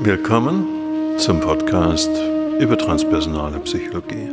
Willkommen 0.00 0.64
zum 1.18 1.40
Podcast 1.40 2.10
über 2.60 2.78
transpersonale 2.78 3.58
Psychologie. 3.60 4.30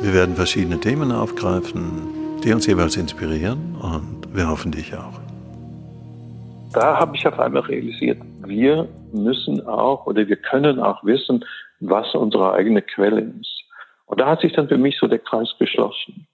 Wir 0.00 0.12
werden 0.12 0.34
verschiedene 0.34 0.80
Themen 0.80 1.12
aufgreifen, 1.12 2.40
die 2.42 2.52
uns 2.52 2.66
jeweils 2.66 2.96
inspirieren 2.96 3.76
und 3.76 4.34
wir 4.34 4.48
hoffen 4.48 4.72
dich 4.72 4.94
auch. 4.94 5.20
Da 6.72 6.98
habe 6.98 7.16
ich 7.16 7.26
auf 7.26 7.38
einmal 7.38 7.62
realisiert, 7.62 8.18
wir 8.44 8.88
müssen 9.12 9.64
auch 9.66 10.06
oder 10.06 10.26
wir 10.26 10.36
können 10.36 10.80
auch 10.80 11.04
wissen, 11.04 11.44
was 11.80 12.14
unsere 12.14 12.52
eigene 12.54 12.82
Quelle 12.82 13.20
ist. 13.20 13.62
Und 14.06 14.20
da 14.20 14.26
hat 14.26 14.40
sich 14.40 14.52
dann 14.52 14.68
für 14.68 14.78
mich 14.78 14.98
so 14.98 15.06
der 15.06 15.20
Kreis 15.20 15.54
geschlossen. 15.58 16.26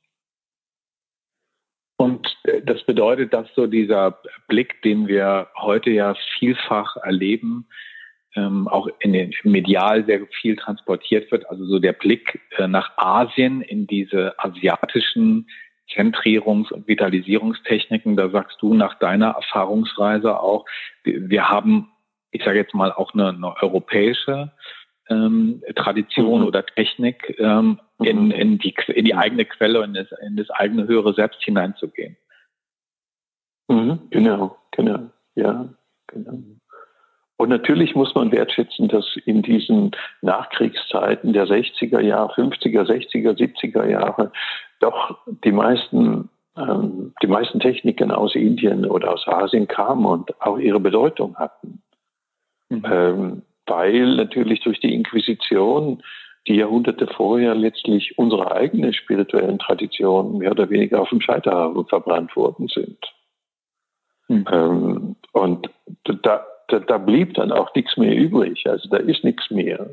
Und 2.00 2.34
äh, 2.44 2.62
das 2.62 2.82
bedeutet, 2.84 3.34
dass 3.34 3.46
so 3.54 3.66
dieser 3.66 4.22
Blick, 4.48 4.80
den 4.80 5.06
wir 5.06 5.48
heute 5.58 5.90
ja 5.90 6.14
vielfach 6.38 6.96
erleben, 6.96 7.66
ähm, 8.34 8.68
auch 8.68 8.88
in 9.00 9.12
den 9.12 9.34
medial 9.42 10.06
sehr 10.06 10.26
viel 10.40 10.56
transportiert 10.56 11.30
wird, 11.30 11.50
also 11.50 11.66
so 11.66 11.78
der 11.78 11.92
Blick 11.92 12.40
äh, 12.56 12.66
nach 12.68 12.96
Asien 12.96 13.60
in 13.60 13.86
diese 13.86 14.32
asiatischen 14.38 15.46
Zentrierungs- 15.94 16.72
und 16.72 16.88
Vitalisierungstechniken, 16.88 18.16
da 18.16 18.30
sagst 18.30 18.62
du 18.62 18.72
nach 18.72 18.98
deiner 18.98 19.32
Erfahrungsreise 19.32 20.40
auch, 20.40 20.64
wir, 21.04 21.50
haben, 21.50 21.90
ich 22.30 22.42
sage 22.44 22.56
jetzt 22.56 22.72
mal, 22.72 22.92
auch 22.92 23.12
eine, 23.12 23.28
eine 23.28 23.56
europäische 23.60 24.52
ähm, 25.10 25.62
Tradition 25.74 26.40
mhm. 26.40 26.46
oder 26.46 26.64
Technik 26.64 27.36
ähm. 27.38 27.78
In, 28.04 28.30
in, 28.30 28.58
die, 28.58 28.74
in 28.88 29.04
die 29.04 29.14
eigene 29.14 29.44
Quelle 29.44 29.80
und 29.80 29.96
in 29.96 30.04
das, 30.04 30.18
in 30.20 30.36
das 30.36 30.50
eigene 30.50 30.86
höhere 30.86 31.14
Selbst 31.14 31.42
hineinzugehen. 31.42 32.16
Mhm. 33.68 34.00
Genau, 34.10 34.56
genau, 34.72 35.10
ja, 35.34 35.68
genau. 36.06 36.38
Und 37.36 37.48
natürlich 37.48 37.94
muss 37.94 38.14
man 38.14 38.32
wertschätzen, 38.32 38.88
dass 38.88 39.16
in 39.24 39.40
diesen 39.40 39.92
Nachkriegszeiten 40.20 41.32
der 41.32 41.46
60er 41.46 42.00
Jahre, 42.00 42.34
50er, 42.34 42.82
60er, 42.82 43.32
70er 43.32 43.86
Jahre 43.88 44.30
doch 44.80 45.16
die 45.44 45.52
meisten, 45.52 46.28
ähm, 46.56 47.14
die 47.22 47.26
meisten 47.26 47.58
Techniken 47.60 48.10
aus 48.10 48.34
Indien 48.34 48.84
oder 48.84 49.14
aus 49.14 49.26
Asien 49.26 49.68
kamen 49.68 50.04
und 50.04 50.38
auch 50.42 50.58
ihre 50.58 50.80
Bedeutung 50.80 51.34
hatten. 51.36 51.82
Mhm. 52.68 52.84
Ähm, 52.84 53.42
weil 53.66 54.16
natürlich 54.16 54.60
durch 54.60 54.80
die 54.80 54.94
Inquisition 54.94 56.02
die 56.48 56.56
Jahrhunderte 56.56 57.06
vorher 57.06 57.54
letztlich 57.54 58.16
unsere 58.18 58.52
eigenen 58.52 58.92
spirituellen 58.92 59.58
Traditionen 59.58 60.38
mehr 60.38 60.52
oder 60.52 60.70
weniger 60.70 61.00
auf 61.02 61.10
dem 61.10 61.20
Scheiterhaufen 61.20 61.86
verbrannt 61.86 62.34
worden 62.34 62.68
sind. 62.68 62.98
Mhm. 64.28 64.44
Ähm, 64.50 65.16
und 65.32 65.70
da, 66.04 66.44
da, 66.68 66.78
da 66.78 66.98
blieb 66.98 67.34
dann 67.34 67.52
auch 67.52 67.74
nichts 67.74 67.96
mehr 67.96 68.14
übrig. 68.16 68.64
Also 68.66 68.88
da 68.88 68.96
ist 68.96 69.24
nichts 69.24 69.50
mehr. 69.50 69.90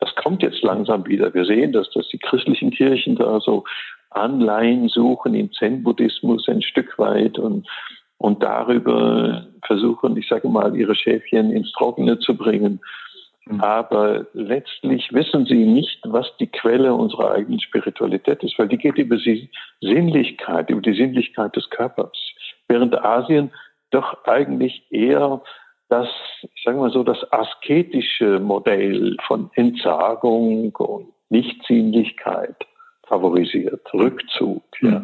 Das 0.00 0.14
kommt 0.14 0.42
jetzt 0.42 0.62
langsam 0.62 1.06
wieder. 1.06 1.34
Wir 1.34 1.44
sehen, 1.44 1.72
dass, 1.72 1.90
dass 1.90 2.06
die 2.08 2.18
christlichen 2.18 2.70
Kirchen 2.70 3.16
da 3.16 3.40
so 3.40 3.64
Anleihen 4.10 4.88
suchen 4.88 5.34
im 5.34 5.52
Zen-Buddhismus 5.52 6.48
ein 6.48 6.62
Stück 6.62 6.98
weit 6.98 7.38
und, 7.38 7.66
und 8.18 8.42
darüber 8.42 9.46
versuchen, 9.66 10.16
ich 10.16 10.28
sage 10.28 10.48
mal, 10.48 10.76
ihre 10.76 10.94
Schäfchen 10.94 11.50
ins 11.50 11.72
Trockene 11.72 12.18
zu 12.20 12.36
bringen. 12.36 12.80
Mhm. 13.48 13.60
Aber 13.60 14.26
letztlich 14.34 15.12
wissen 15.12 15.46
sie 15.46 15.64
nicht, 15.64 16.00
was 16.04 16.26
die 16.38 16.46
Quelle 16.46 16.94
unserer 16.94 17.32
eigenen 17.32 17.60
Spiritualität 17.60 18.42
ist, 18.42 18.58
weil 18.58 18.68
die 18.68 18.76
geht 18.76 18.98
über 18.98 19.16
die 19.16 19.50
Sinnlichkeit, 19.80 20.70
über 20.70 20.82
die 20.82 20.94
Sinnlichkeit 20.94 21.56
des 21.56 21.68
Körpers. 21.70 22.16
Während 22.68 23.02
Asien 23.02 23.50
doch 23.90 24.24
eigentlich 24.24 24.84
eher 24.90 25.40
das, 25.88 26.08
ich 26.54 26.62
sage 26.62 26.78
mal 26.78 26.90
so, 26.90 27.02
das 27.02 27.18
asketische 27.32 28.38
Modell 28.38 29.16
von 29.26 29.50
Entsagung 29.54 30.74
und 30.76 31.08
Nichtsinnlichkeit 31.30 32.56
favorisiert, 33.06 33.82
Rückzug. 33.94 34.62
Ja. 34.82 35.02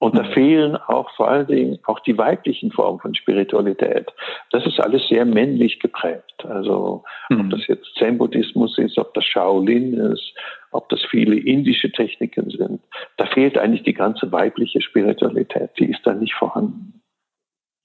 Mhm. 0.00 0.06
Und 0.06 0.16
da 0.16 0.24
fehlen 0.24 0.76
auch 0.76 1.10
vor 1.16 1.28
allen 1.28 1.46
Dingen 1.46 1.78
auch 1.84 2.00
die 2.00 2.16
weiblichen 2.16 2.72
Formen 2.72 3.00
von 3.00 3.14
Spiritualität. 3.14 4.06
Das 4.50 4.66
ist 4.66 4.80
alles 4.80 5.06
sehr 5.08 5.24
männlich 5.24 5.78
geprägt. 5.78 6.44
Also 6.48 7.04
mhm. 7.28 7.40
ob 7.40 7.50
das 7.50 7.66
jetzt 7.66 7.94
Zen-Buddhismus 7.98 8.78
ist, 8.78 8.98
ob 8.98 9.14
das 9.14 9.24
Shaolin 9.24 9.94
ist, 9.94 10.34
ob 10.72 10.88
das 10.88 11.00
viele 11.10 11.36
indische 11.36 11.92
Techniken 11.92 12.50
sind. 12.50 12.80
Da 13.16 13.26
fehlt 13.26 13.58
eigentlich 13.58 13.82
die 13.82 13.94
ganze 13.94 14.32
weibliche 14.32 14.80
Spiritualität. 14.80 15.70
Die 15.78 15.90
ist 15.90 16.06
da 16.06 16.14
nicht 16.14 16.34
vorhanden. 16.34 17.02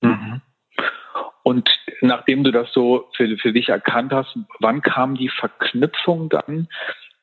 Mhm. 0.02 0.42
Und 1.44 1.70
nachdem 2.02 2.44
du 2.44 2.52
das 2.52 2.74
so 2.74 3.08
für, 3.16 3.38
für 3.38 3.54
dich 3.54 3.70
erkannt 3.70 4.12
hast, 4.12 4.36
wann 4.60 4.82
kam 4.82 5.16
die 5.16 5.30
Verknüpfung 5.30 6.30
dann 6.30 6.68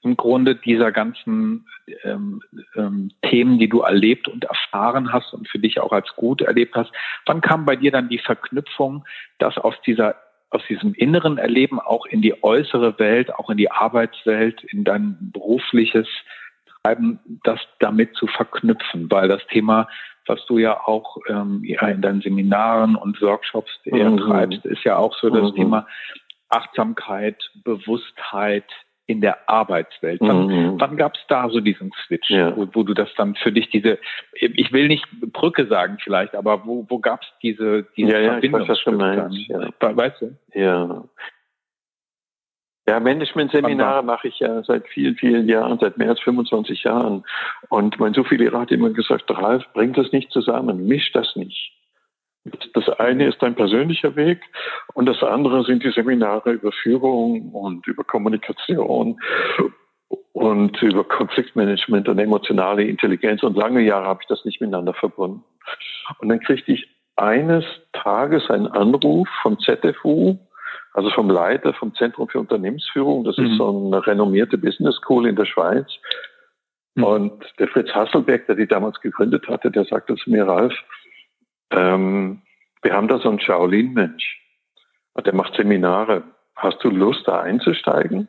im 0.03 0.17
Grunde 0.17 0.57
dieser 0.57 0.93
ganzen 0.93 1.67
ähm, 2.03 2.41
ähm, 2.77 3.11
Themen, 3.23 3.59
die 3.59 3.69
du 3.69 3.81
erlebt 3.81 4.29
und 4.29 4.45
erfahren 4.45 5.13
hast 5.13 5.33
und 5.33 5.49
für 5.49 5.59
dich 5.59 5.81
auch 5.81 5.93
als 5.93 6.15
gut 6.17 6.43
erlebt 6.43 6.75
hast, 6.75 6.91
wann 7.27 7.41
kam 7.41 7.65
bei 7.65 7.77
dir 7.77 7.93
dann 7.93 8.09
die 8.09 8.19
Verknüpfung, 8.19 9.05
dass 9.39 9.57
aus 9.59 9.75
dieser 9.87 10.17
aus 10.51 10.63
diesem 10.69 10.93
inneren 10.93 11.39
Erleben 11.39 11.81
auch 11.81 12.05
in 12.05 12.21
die 12.21 12.43
äußere 12.43 12.99
Welt, 12.99 13.35
auch 13.35 13.49
in 13.49 13.57
die 13.57 13.71
Arbeitswelt, 13.71 14.63
in 14.65 14.85
dein 14.85 15.17
berufliches 15.33 16.07
Treiben, 16.83 17.21
das 17.43 17.59
damit 17.79 18.15
zu 18.17 18.27
verknüpfen, 18.27 19.11
weil 19.11 19.29
das 19.29 19.47
Thema 19.47 19.89
was 20.27 20.45
du 20.47 20.59
ja 20.59 20.81
auch 20.87 21.19
ähm, 21.29 21.63
ja, 21.65 21.89
in 21.89 22.01
deinen 22.01 22.21
Seminaren 22.21 22.97
und 22.97 23.21
Workshops 23.21 23.71
eher 23.85 24.11
mhm. 24.11 24.19
treibst, 24.19 24.65
ist 24.65 24.85
ja 24.85 24.97
auch 24.97 25.17
so 25.19 25.31
das 25.31 25.51
mhm. 25.53 25.57
Thema 25.57 25.87
Achtsamkeit, 26.49 27.51
Bewusstheit 27.65 28.71
in 29.07 29.21
der 29.21 29.49
Arbeitswelt. 29.49 30.21
Wann, 30.21 30.47
mhm. 30.47 30.81
wann 30.81 30.97
gab 30.97 31.15
es 31.15 31.21
da 31.29 31.49
so 31.51 31.61
diesen 31.61 31.91
Switch, 32.07 32.31
ja. 32.31 32.57
wo, 32.57 32.69
wo, 32.73 32.83
du 32.83 32.95
das 32.95 33.09
dann 33.17 33.35
für 33.35 33.53
dich 33.53 33.69
diese, 33.71 33.99
ich 34.35 34.73
will 34.73 34.89
nicht 34.89 35.05
Brücke 35.33 35.67
sagen 35.67 35.99
vielleicht, 36.03 36.35
aber 36.35 36.65
wo, 36.65 36.87
wo 36.89 36.99
gab 36.99 37.23
es 37.23 37.29
diese, 37.43 37.87
diese 37.97 38.13
ja, 38.13 38.21
ja, 38.21 38.33
Verbindung? 38.33 38.63
Ich 38.63 38.69
weiß, 38.69 38.79
was 38.79 38.85
du 38.85 38.93
meinst, 38.93 39.39
ja. 39.49 39.97
Weißt 39.97 40.23
du? 40.23 40.37
Ja. 40.55 41.05
Ja, 42.89 42.99
Management-Seminare 42.99 44.03
mache 44.03 44.27
ich 44.27 44.41
ja 44.41 44.63
seit 44.65 44.89
vielen, 44.89 45.15
vielen 45.15 45.49
Jahren, 45.49 45.79
seit 45.79 45.99
mehr 45.99 46.09
als 46.09 46.21
25 46.21 46.83
Jahren. 46.83 47.25
Und 47.69 48.01
mein 48.01 48.13
so 48.13 48.25
viele 48.25 48.51
hat 48.59 48.73
immer 48.73 48.91
gesagt, 48.91 49.31
Ralf, 49.31 49.65
bring 49.73 49.93
das 49.93 50.11
nicht 50.11 50.33
zusammen, 50.33 50.87
misch 50.87 51.13
das 51.13 51.37
nicht. 51.37 51.73
Das 52.75 52.89
eine 52.99 53.29
ist 53.29 53.41
dein 53.41 53.55
persönlicher 53.55 54.17
Weg 54.17 54.41
und 54.95 55.07
das 55.07 55.23
andere 55.23 55.65
sind 55.65 55.85
die 55.85 55.93
Seminare 55.93 56.53
über 56.53 56.73
Führung 56.73 57.53
und 57.53 57.87
über 57.87 58.03
Kommunikation 58.03 59.21
und 60.33 60.83
über 60.83 61.05
Konfliktmanagement 61.05 62.09
und 62.09 62.19
emotionale 62.19 62.85
Intelligenz. 62.85 63.43
Und 63.43 63.57
lange 63.57 63.83
Jahre 63.83 64.07
habe 64.07 64.21
ich 64.23 64.29
das 64.29 64.45
nicht 64.45 64.61
miteinander 64.61 64.95
verbunden. 64.95 65.45
Und 66.19 66.29
dann 66.29 66.41
kriegte 66.41 66.73
ich 66.73 66.89
eines 67.17 67.65
Tages 67.93 68.51
einen 68.51 68.67
Anruf 68.67 69.29
vom 69.43 69.59
ZFU, 69.61 70.39
also 70.95 71.11
vom 71.11 71.31
Leiter 71.31 71.73
vom 71.75 71.95
Zentrum 71.95 72.29
für 72.29 72.41
Unternehmensführung. 72.41 73.25
Das 73.25 73.37
mhm. 73.37 73.47
ist 73.47 73.59
so 73.59 73.87
eine 73.87 74.07
renommierte 74.07 74.59
Business 74.59 74.97
School 74.97 75.29
in 75.29 75.37
der 75.37 75.45
Schweiz. 75.45 75.87
Mhm. 76.95 77.05
Und 77.05 77.45
der 77.59 77.69
Fritz 77.69 77.91
Hasselbeck, 77.95 78.47
der 78.47 78.57
die 78.57 78.67
damals 78.67 79.01
gegründet 79.01 79.47
hatte, 79.49 79.71
der 79.71 79.85
sagte 79.85 80.17
zu 80.17 80.31
mir, 80.31 80.47
Ralf, 80.47 80.75
ähm, 81.73 82.43
wir 82.83 82.93
haben 82.95 83.09
da 83.09 83.19
so 83.19 83.29
einen 83.29 83.41
Shaolin-Mensch. 83.41 84.41
Der 85.25 85.35
macht 85.35 85.55
Seminare. 85.55 86.23
Hast 86.57 86.83
du 86.83 86.91
Lust, 86.91 87.27
da 87.27 87.41
einzusteigen? 87.41 88.29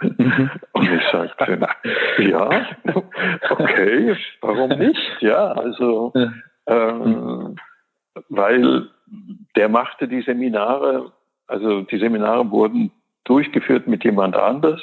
Und 0.00 0.92
ich 0.92 1.02
sagte, 1.10 1.58
ja, 2.18 2.66
okay, 3.50 4.16
warum 4.40 4.70
nicht? 4.78 5.00
Ja, 5.20 5.52
also, 5.52 6.12
ähm, 6.66 7.56
weil 8.28 8.88
der 9.56 9.68
machte 9.68 10.06
die 10.06 10.22
Seminare 10.22 11.12
also 11.48 11.80
die 11.80 11.98
Seminare 11.98 12.50
wurden 12.50 12.92
durchgeführt 13.24 13.88
mit 13.88 14.04
jemand 14.04 14.36
anders 14.36 14.80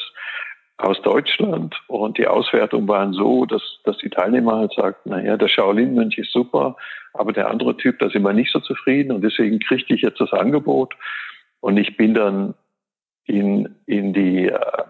aus 0.78 1.02
Deutschland 1.02 1.76
und 1.88 2.18
die 2.18 2.28
Auswertungen 2.28 2.88
waren 2.88 3.14
so, 3.14 3.46
dass, 3.46 3.62
dass 3.86 3.98
die 3.98 4.10
Teilnehmer 4.10 4.58
halt 4.58 4.74
sagten, 4.74 5.12
naja, 5.12 5.38
der 5.38 5.48
Shaolin-Mönch 5.48 6.18
ist 6.18 6.34
super, 6.34 6.76
aber 7.14 7.32
der 7.32 7.50
andere 7.50 7.78
Typ, 7.78 8.00
da 8.00 8.10
sind 8.10 8.24
wir 8.24 8.34
nicht 8.34 8.52
so 8.52 8.60
zufrieden 8.60 9.14
und 9.14 9.24
deswegen 9.24 9.60
kriegte 9.60 9.94
ich 9.94 10.02
jetzt 10.02 10.20
das 10.20 10.34
Angebot 10.34 10.94
und 11.62 11.78
ich 11.78 11.96
bin 11.96 12.14
dann 12.14 12.56
in, 13.26 13.76
in, 13.86 14.14
die, 14.14 14.48
äh, 14.48 14.84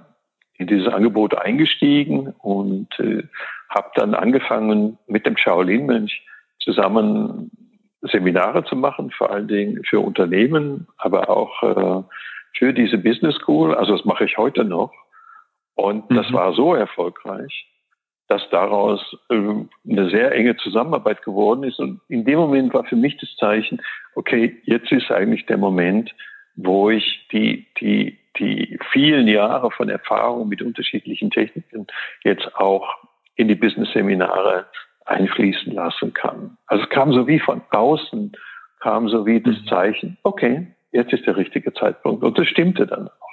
in 0.57 0.67
dieses 0.67 0.87
Angebot 0.87 1.37
eingestiegen 1.37 2.33
und 2.39 2.99
äh, 2.99 3.23
habe 3.69 3.91
dann 3.95 4.15
angefangen 4.15 4.97
mit 5.07 5.25
dem 5.25 5.37
Shaolin-Mönch 5.37 6.25
zusammen 6.59 7.51
Seminare 8.01 8.63
zu 8.65 8.75
machen, 8.75 9.11
vor 9.11 9.31
allen 9.31 9.47
Dingen 9.47 9.83
für 9.83 9.99
Unternehmen, 9.99 10.87
aber 10.97 11.29
auch 11.29 11.63
äh, 11.63 12.03
für 12.57 12.73
diese 12.73 12.97
Business 12.97 13.35
School. 13.35 13.73
Also 13.75 13.95
das 13.95 14.05
mache 14.05 14.25
ich 14.25 14.37
heute 14.37 14.63
noch. 14.63 14.91
Und 15.75 16.09
das 16.09 16.29
mhm. 16.29 16.33
war 16.33 16.53
so 16.53 16.73
erfolgreich, 16.73 17.67
dass 18.27 18.41
daraus 18.49 19.01
äh, 19.29 19.35
eine 19.35 20.09
sehr 20.09 20.31
enge 20.31 20.57
Zusammenarbeit 20.57 21.21
geworden 21.23 21.63
ist. 21.63 21.79
Und 21.79 22.01
in 22.09 22.25
dem 22.25 22.39
Moment 22.39 22.73
war 22.73 22.85
für 22.85 22.95
mich 22.95 23.17
das 23.17 23.35
Zeichen, 23.35 23.81
okay, 24.15 24.57
jetzt 24.63 24.91
ist 24.91 25.11
eigentlich 25.11 25.45
der 25.45 25.57
Moment, 25.57 26.15
wo 26.55 26.89
ich 26.89 27.27
die, 27.31 27.67
die, 27.79 28.17
die 28.39 28.79
vielen 28.91 29.27
Jahre 29.27 29.69
von 29.71 29.89
Erfahrung 29.89 30.47
mit 30.47 30.61
unterschiedlichen 30.61 31.29
Techniken 31.29 31.87
jetzt 32.23 32.55
auch 32.55 32.87
in 33.35 33.47
die 33.47 33.55
Business-Seminare 33.55 34.65
einfließen 35.05 35.73
lassen 35.73 36.13
kann. 36.13 36.57
Also 36.67 36.83
es 36.83 36.89
kam 36.89 37.13
so 37.13 37.27
wie 37.27 37.39
von 37.39 37.61
außen, 37.69 38.31
kam 38.79 39.09
so 39.09 39.25
wie 39.25 39.41
das 39.41 39.61
mhm. 39.61 39.67
Zeichen, 39.67 40.17
okay, 40.23 40.67
jetzt 40.91 41.13
ist 41.13 41.25
der 41.25 41.35
richtige 41.37 41.73
Zeitpunkt. 41.73 42.23
Und 42.23 42.37
das 42.37 42.47
stimmte 42.47 42.87
dann 42.87 43.09
auch. 43.09 43.31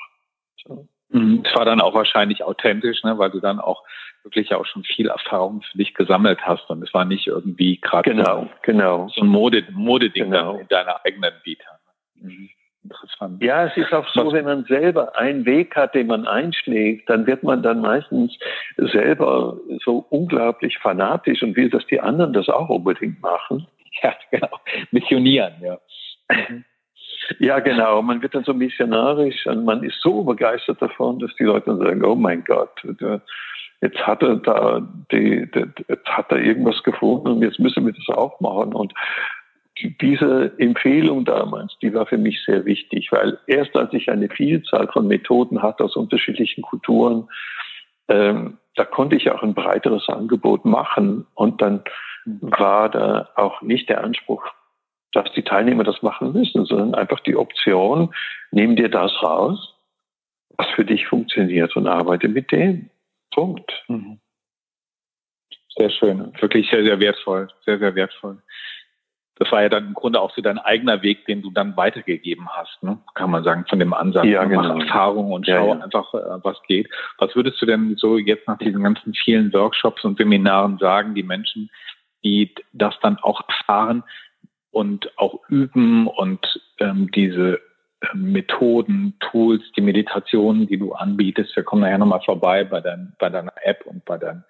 So. 0.65 0.89
Mhm. 1.13 1.43
Es 1.45 1.55
war 1.55 1.65
dann 1.65 1.81
auch 1.81 1.95
wahrscheinlich 1.95 2.43
authentisch, 2.43 3.03
ne, 3.05 3.19
weil 3.19 3.31
du 3.31 3.41
dann 3.41 3.61
auch 3.61 3.83
wirklich 4.25 4.55
auch 4.55 4.67
schon 4.67 4.85
viel 4.85 5.09
Erfahrung 5.09 5.63
für 5.63 5.79
dich 5.79 5.95
gesammelt 5.95 6.41
hast 6.43 6.71
und 6.71 6.83
es 6.83 6.95
war 6.95 7.05
nicht 7.05 7.27
irgendwie 7.27 7.81
gerade 7.81 8.11
genau, 8.11 8.43
so, 8.43 8.49
genau. 8.63 9.09
so 9.09 9.23
ein 9.23 9.29
Mode, 9.29 9.65
Modeding 9.73 10.31
genau. 10.31 10.59
in 10.59 10.69
deiner 10.69 11.05
eigenen 11.05 11.33
Vita. 11.45 11.79
Mhm. 12.17 12.51
Interessant. 12.85 13.41
Ja, 13.43 13.67
es 13.67 13.77
ist 13.77 13.93
auch 13.93 14.09
so, 14.09 14.33
wenn 14.33 14.45
man 14.45 14.65
selber 14.65 15.17
einen 15.17 15.47
Weg 15.47 15.77
hat, 15.77 15.95
den 15.95 16.09
man 16.09 16.27
einschlägt, 16.27 17.09
dann 17.09 17.27
wird 17.29 17.45
man 17.45 17.63
dann 17.63 17.81
meistens 17.81 18.37
selber 18.77 19.57
so 19.85 20.05
unglaublich 20.11 20.79
fanatisch 20.79 21.45
und 21.45 21.57
will, 21.57 21.71
dass 21.71 21.87
die 21.87 22.01
anderen 22.01 22.33
das 22.33 22.49
auch 22.49 22.69
unbedingt 22.69 23.21
machen. 23.21 23.67
Ja, 24.03 24.15
genau. 24.31 24.49
Missionieren, 24.91 25.53
ja. 25.61 25.79
Ja, 27.39 27.61
genau. 27.61 28.03
Man 28.03 28.23
wird 28.23 28.35
dann 28.35 28.45
so 28.45 28.55
missionarisch 28.55 29.47
und 29.47 29.65
man 29.65 29.83
ist 29.83 30.01
so 30.01 30.25
begeistert 30.25 30.81
davon, 30.81 31.19
dass 31.19 31.35
die 31.37 31.45
Leute 31.45 31.67
dann 31.67 31.79
sagen, 31.79 32.05
oh 32.05 32.15
mein 32.15 32.45
Gott, 32.45 32.71
jetzt 33.81 33.99
hat 34.07 34.23
er 34.23 34.37
da 34.37 34.87
die, 35.11 35.49
jetzt 35.55 36.09
hat 36.09 36.31
er 36.31 36.39
irgendwas 36.39 36.83
gefunden 36.83 37.29
und 37.29 37.43
jetzt 37.43 37.59
müssen 37.59 37.87
wir 37.87 37.93
das 37.93 38.17
auch 38.17 38.41
machen. 38.41 38.75
Und 38.75 38.93
diese 40.01 40.53
Empfehlung 40.59 41.25
damals, 41.25 41.77
die 41.81 41.93
war 41.95 42.07
für 42.07 42.19
mich 42.19 42.45
sehr 42.45 42.65
wichtig, 42.65 43.11
weil 43.11 43.39
erst 43.47 43.75
als 43.77 43.93
ich 43.93 44.11
eine 44.11 44.29
Vielzahl 44.29 44.89
von 44.89 45.07
Methoden 45.07 45.63
hatte 45.63 45.85
aus 45.85 45.97
unterschiedlichen 45.97 46.63
Kulturen, 46.63 47.29
ähm, 48.09 48.59
da 48.75 48.85
konnte 48.85 49.17
ich 49.17 49.31
auch 49.31 49.43
ein 49.43 49.55
breiteres 49.55 50.09
Angebot 50.09 50.65
machen 50.65 51.27
und 51.35 51.61
dann 51.61 51.83
war 52.25 52.89
da 52.89 53.29
auch 53.37 53.63
nicht 53.63 53.89
der 53.89 54.05
Anspruch 54.05 54.45
dass 55.13 55.31
die 55.33 55.43
Teilnehmer 55.43 55.85
das 55.85 56.03
machen 56.03 56.33
müssen, 56.33 56.65
sondern 56.65 56.95
einfach 56.95 57.21
die 57.21 57.37
Option, 57.37 58.15
nimm 58.51 58.77
dir 58.77 58.89
das 58.89 59.13
raus, 59.23 59.75
was 60.57 60.69
für 60.71 60.85
dich 60.85 61.07
funktioniert 61.07 61.77
und 61.77 61.87
arbeite 61.87 62.29
mit 62.29 62.51
dem. 62.53 62.91
Punkt. 63.33 63.73
Mhm. 63.89 64.21
Sehr 65.77 65.91
schön. 65.91 66.33
Wirklich 66.41 66.69
sehr, 66.71 66.85
sehr 66.85 67.01
wertvoll. 67.01 67.49
Sehr, 67.65 67.79
sehr 67.79 67.95
wertvoll. 67.95 68.43
Das 69.37 69.51
war 69.51 69.63
ja 69.63 69.69
dann 69.71 69.89
im 69.89 69.95
Grunde 69.95 70.21
auch 70.21 70.33
so 70.35 70.43
dein 70.43 70.59
eigener 70.59 71.03
Weg, 71.03 71.25
den 71.27 71.43
du 71.43 71.51
dann 71.51 71.77
weitergegeben 71.77 72.49
hast, 72.51 72.83
ne? 72.83 72.99
kann 73.15 73.31
man 73.31 73.43
sagen, 73.43 73.65
von 73.69 73.79
dem 73.79 73.95
Ansatz. 73.95 74.27
Ja, 74.27 74.45
genau. 74.45 74.75
Mach 74.75 74.85
Erfahrung 74.85 75.33
und 75.33 75.47
schau 75.47 75.53
ja, 75.69 75.75
ja. 75.75 75.83
einfach, 75.83 76.13
äh, 76.15 76.45
was 76.45 76.63
geht. 76.69 76.89
Was 77.19 77.35
würdest 77.35 77.61
du 77.61 77.67
denn 77.67 77.97
so 77.97 78.19
jetzt 78.19 78.47
nach 78.47 78.59
diesen 78.59 78.83
ganzen 78.83 79.15
vielen 79.15 79.53
Workshops 79.53 80.05
und 80.05 80.19
Seminaren 80.19 80.79
sagen, 80.79 81.15
die 81.15 81.23
Menschen, 81.23 81.71
die 82.23 82.55
das 82.73 82.95
dann 83.01 83.19
auch 83.19 83.43
erfahren, 83.49 84.05
und 84.73 85.17
auch 85.19 85.39
üben 85.49 86.09
und 86.09 86.61
ähm, 86.81 87.11
diese 87.15 87.61
äh, 88.01 88.17
Methoden, 88.17 89.15
Tools, 89.21 89.63
die 89.77 89.83
Meditationen, 89.83 90.67
die 90.67 90.79
du 90.79 90.93
anbietest. 90.93 91.55
Wir 91.55 91.63
kommen 91.63 91.83
nachher 91.83 91.99
nochmal 91.99 92.23
vorbei 92.25 92.65
bei, 92.65 92.81
dein, 92.81 93.15
bei 93.19 93.29
deiner 93.29 93.53
App 93.63 93.87
und 93.87 94.05
bei 94.05 94.19
deiner 94.19 94.45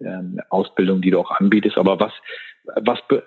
ähm, 0.00 0.40
Ausbildung, 0.50 1.00
die 1.00 1.10
du 1.10 1.18
auch 1.18 1.30
anbietest. 1.32 1.78
Aber 1.78 1.98
was, 1.98 2.12
was 2.64 3.00
be 3.08 3.24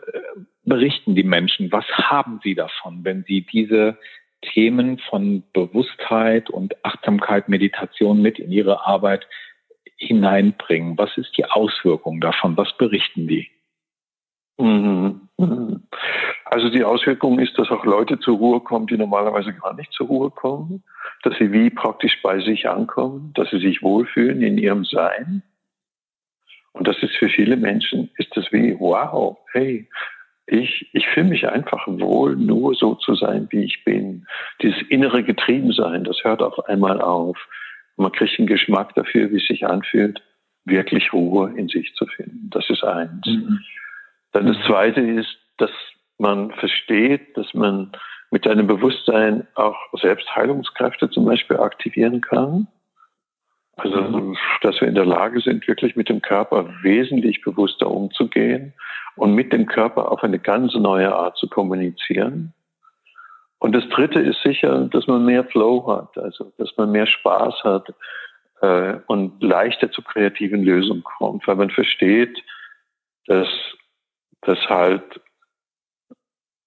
berichten 0.64 1.16
die 1.16 1.24
Menschen? 1.24 1.72
Was 1.72 1.86
haben 1.86 2.40
sie 2.44 2.56
davon, 2.56 3.04
wenn 3.04 3.24
sie 3.24 3.42
diese 3.42 3.98
Themen 4.42 4.98
von 4.98 5.44
Bewusstheit 5.54 6.50
und 6.50 6.84
Achtsamkeit, 6.84 7.50
Meditation 7.50 8.22
mit 8.22 8.40
in 8.40 8.52
ihre 8.52 8.86
Arbeit 8.86 9.28
hineinbringen? 9.98 10.98
Was 10.98 11.18
ist 11.18 11.38
die 11.38 11.46
Auswirkung 11.46 12.22
davon? 12.22 12.58
Was 12.58 12.76
berichten 12.78 13.28
die? 13.28 13.50
Mhm. 14.58 15.22
Also 16.46 16.70
die 16.70 16.84
Auswirkung 16.84 17.40
ist, 17.40 17.58
dass 17.58 17.70
auch 17.70 17.84
Leute 17.86 18.20
zur 18.20 18.38
Ruhe 18.38 18.62
kommen, 18.62 18.88
die 18.88 18.98
normalerweise 18.98 19.54
gar 19.54 19.74
nicht 19.74 19.92
zur 19.92 20.08
Ruhe 20.08 20.32
kommen, 20.32 20.84
dass 21.24 21.38
sie 21.38 21.52
wie 21.52 21.70
praktisch 21.70 22.22
bei 22.22 22.40
sich 22.40 22.70
ankommen, 22.70 23.32
dass 23.36 23.50
sie 23.50 23.60
sich 23.60 23.82
wohlfühlen 23.82 24.42
in 24.42 24.58
ihrem 24.58 24.86
Sein. 24.86 25.44
Und 26.74 26.88
das 26.88 27.02
ist 27.02 27.16
für 27.16 27.30
viele 27.30 27.58
Menschen, 27.58 28.10
ist 28.18 28.36
das 28.36 28.52
wie, 28.52 28.78
wow, 28.80 29.38
hey, 29.54 29.90
ich, 30.48 30.90
ich 30.94 31.08
fühle 31.08 31.30
mich 31.30 31.48
einfach 31.48 31.88
wohl, 31.88 32.36
nur 32.36 32.76
so 32.76 32.96
zu 32.96 33.16
sein, 33.16 33.48
wie 33.50 33.64
ich 33.64 33.84
bin. 33.84 34.28
Dieses 34.62 34.82
innere 34.90 35.24
Getriebensein, 35.24 36.04
das 36.04 36.24
hört 36.24 36.44
auf 36.44 36.66
einmal 36.70 37.02
auf. 37.02 37.38
Man 37.98 38.12
kriegt 38.12 38.38
einen 38.38 38.48
Geschmack 38.48 38.94
dafür, 38.94 39.32
wie 39.32 39.38
es 39.38 39.48
sich 39.48 39.66
anfühlt, 39.66 40.22
wirklich 40.66 41.14
Ruhe 41.14 41.52
in 41.56 41.68
sich 41.68 41.94
zu 41.96 42.06
finden. 42.06 42.50
Das 42.52 42.70
ist 42.70 42.84
eins. 42.84 43.26
Mhm. 43.26 43.60
Dann 44.36 44.48
das 44.48 44.58
Zweite 44.68 45.00
ist, 45.00 45.38
dass 45.58 45.72
man 46.18 46.52
versteht, 46.52 47.38
dass 47.38 47.54
man 47.54 47.94
mit 48.32 48.44
seinem 48.44 48.68
Bewusstsein 48.68 49.48
auch 49.56 49.78
Selbstheilungskräfte 49.94 51.10
zum 51.10 51.24
Beispiel 51.24 51.56
aktivieren 51.56 52.20
kann. 52.20 52.68
Also, 53.78 54.36
dass 54.62 54.82
wir 54.82 54.90
in 54.90 54.96
der 54.96 55.06
Lage 55.06 55.40
sind, 55.40 55.66
wirklich 55.70 55.96
mit 55.96 56.10
dem 56.10 56.22
Körper 56.22 56.68
wesentlich 56.82 57.44
bewusster 57.44 57.90
umzugehen 57.90 58.74
und 59.16 59.34
mit 59.36 59.54
dem 59.54 59.68
Körper 59.68 60.12
auf 60.12 60.22
eine 60.22 60.40
ganz 60.40 60.74
neue 60.76 61.16
Art 61.16 61.38
zu 61.38 61.48
kommunizieren. 61.48 62.54
Und 63.60 63.72
das 63.72 63.88
Dritte 63.88 64.20
ist 64.20 64.42
sicher, 64.44 64.90
dass 64.92 65.08
man 65.08 65.24
mehr 65.24 65.46
Flow 65.46 65.88
hat, 65.88 66.18
also 66.18 66.52
dass 66.58 66.76
man 66.76 66.92
mehr 66.92 67.08
Spaß 67.08 67.64
hat 67.64 67.88
äh, 68.62 68.96
und 69.08 69.42
leichter 69.42 69.92
zu 69.92 70.02
kreativen 70.02 70.62
Lösungen 70.62 71.06
kommt, 71.06 71.48
weil 71.48 71.56
man 71.56 71.70
versteht, 71.70 72.38
dass 73.28 73.48
dass 74.46 74.60
halt 74.70 75.22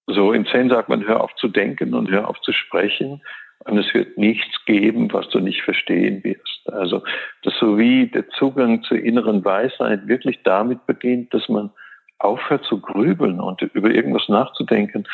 so 0.07 0.33
im 0.33 0.45
Zen 0.47 0.69
sagt 0.69 0.89
man, 0.89 1.05
hör 1.05 1.21
auf 1.21 1.33
zu 1.35 1.47
denken 1.47 1.93
und 1.93 2.09
hör 2.09 2.27
auf 2.27 2.39
zu 2.41 2.51
sprechen. 2.51 3.21
Und 3.65 3.77
es 3.77 3.93
wird 3.93 4.17
nichts 4.17 4.65
geben, 4.65 5.11
was 5.11 5.27
du 5.29 5.39
nicht 5.39 5.61
verstehen 5.63 6.23
wirst. 6.23 6.69
Also, 6.71 7.03
dass 7.43 7.53
so 7.59 7.77
wie 7.77 8.07
der 8.07 8.27
Zugang 8.29 8.83
zur 8.83 8.97
inneren 8.97 9.43
Weisheit 9.43 10.07
wirklich 10.07 10.39
damit 10.43 10.85
beginnt, 10.87 11.33
dass 11.33 11.49
man 11.49 11.71
aufhört 12.19 12.63
zu 12.65 12.79
grübeln 12.79 13.39
und 13.39 13.61
über 13.61 13.91
irgendwas 13.91 14.27
nachzudenken 14.29 15.07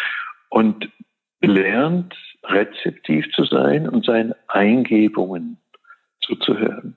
und 0.50 0.90
lernt, 1.42 2.16
rezeptiv 2.44 3.30
zu 3.32 3.46
sein 3.46 3.90
und 3.90 4.06
seinen 4.06 4.34
Eingebungen 4.48 5.58
zuzuhören. 6.22 6.96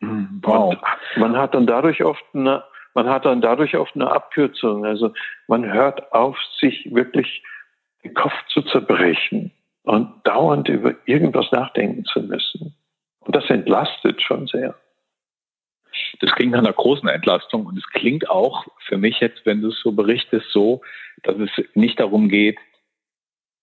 Hm, 0.00 0.40
wow. 0.42 0.70
Und 0.70 0.80
man 1.20 1.36
hat 1.36 1.54
dann 1.54 1.66
dadurch 1.66 2.02
oft 2.04 2.24
eine 2.34 2.64
man 2.94 3.08
hat 3.08 3.24
dann 3.24 3.40
dadurch 3.40 3.76
oft 3.76 3.94
eine 3.94 4.10
Abkürzung. 4.10 4.84
Also 4.84 5.12
man 5.48 5.72
hört 5.72 6.12
auf, 6.12 6.36
sich 6.60 6.94
wirklich 6.94 7.42
den 8.04 8.14
Kopf 8.14 8.34
zu 8.48 8.62
zerbrechen 8.62 9.52
und 9.82 10.08
dauernd 10.24 10.68
über 10.68 10.94
irgendwas 11.06 11.50
nachdenken 11.52 12.04
zu 12.04 12.20
müssen. 12.22 12.74
Und 13.20 13.36
das 13.36 13.48
entlastet 13.50 14.20
schon 14.22 14.46
sehr. 14.46 14.74
Das 16.20 16.32
klingt 16.32 16.52
nach 16.52 16.60
einer 16.60 16.72
großen 16.72 17.08
Entlastung 17.08 17.66
und 17.66 17.76
es 17.76 17.86
klingt 17.88 18.28
auch 18.28 18.66
für 18.86 18.96
mich 18.96 19.20
jetzt, 19.20 19.44
wenn 19.44 19.60
du 19.60 19.68
es 19.68 19.80
so 19.80 19.92
berichtest, 19.92 20.50
so, 20.50 20.80
dass 21.22 21.36
es 21.36 21.50
nicht 21.74 22.00
darum 22.00 22.28
geht, 22.28 22.58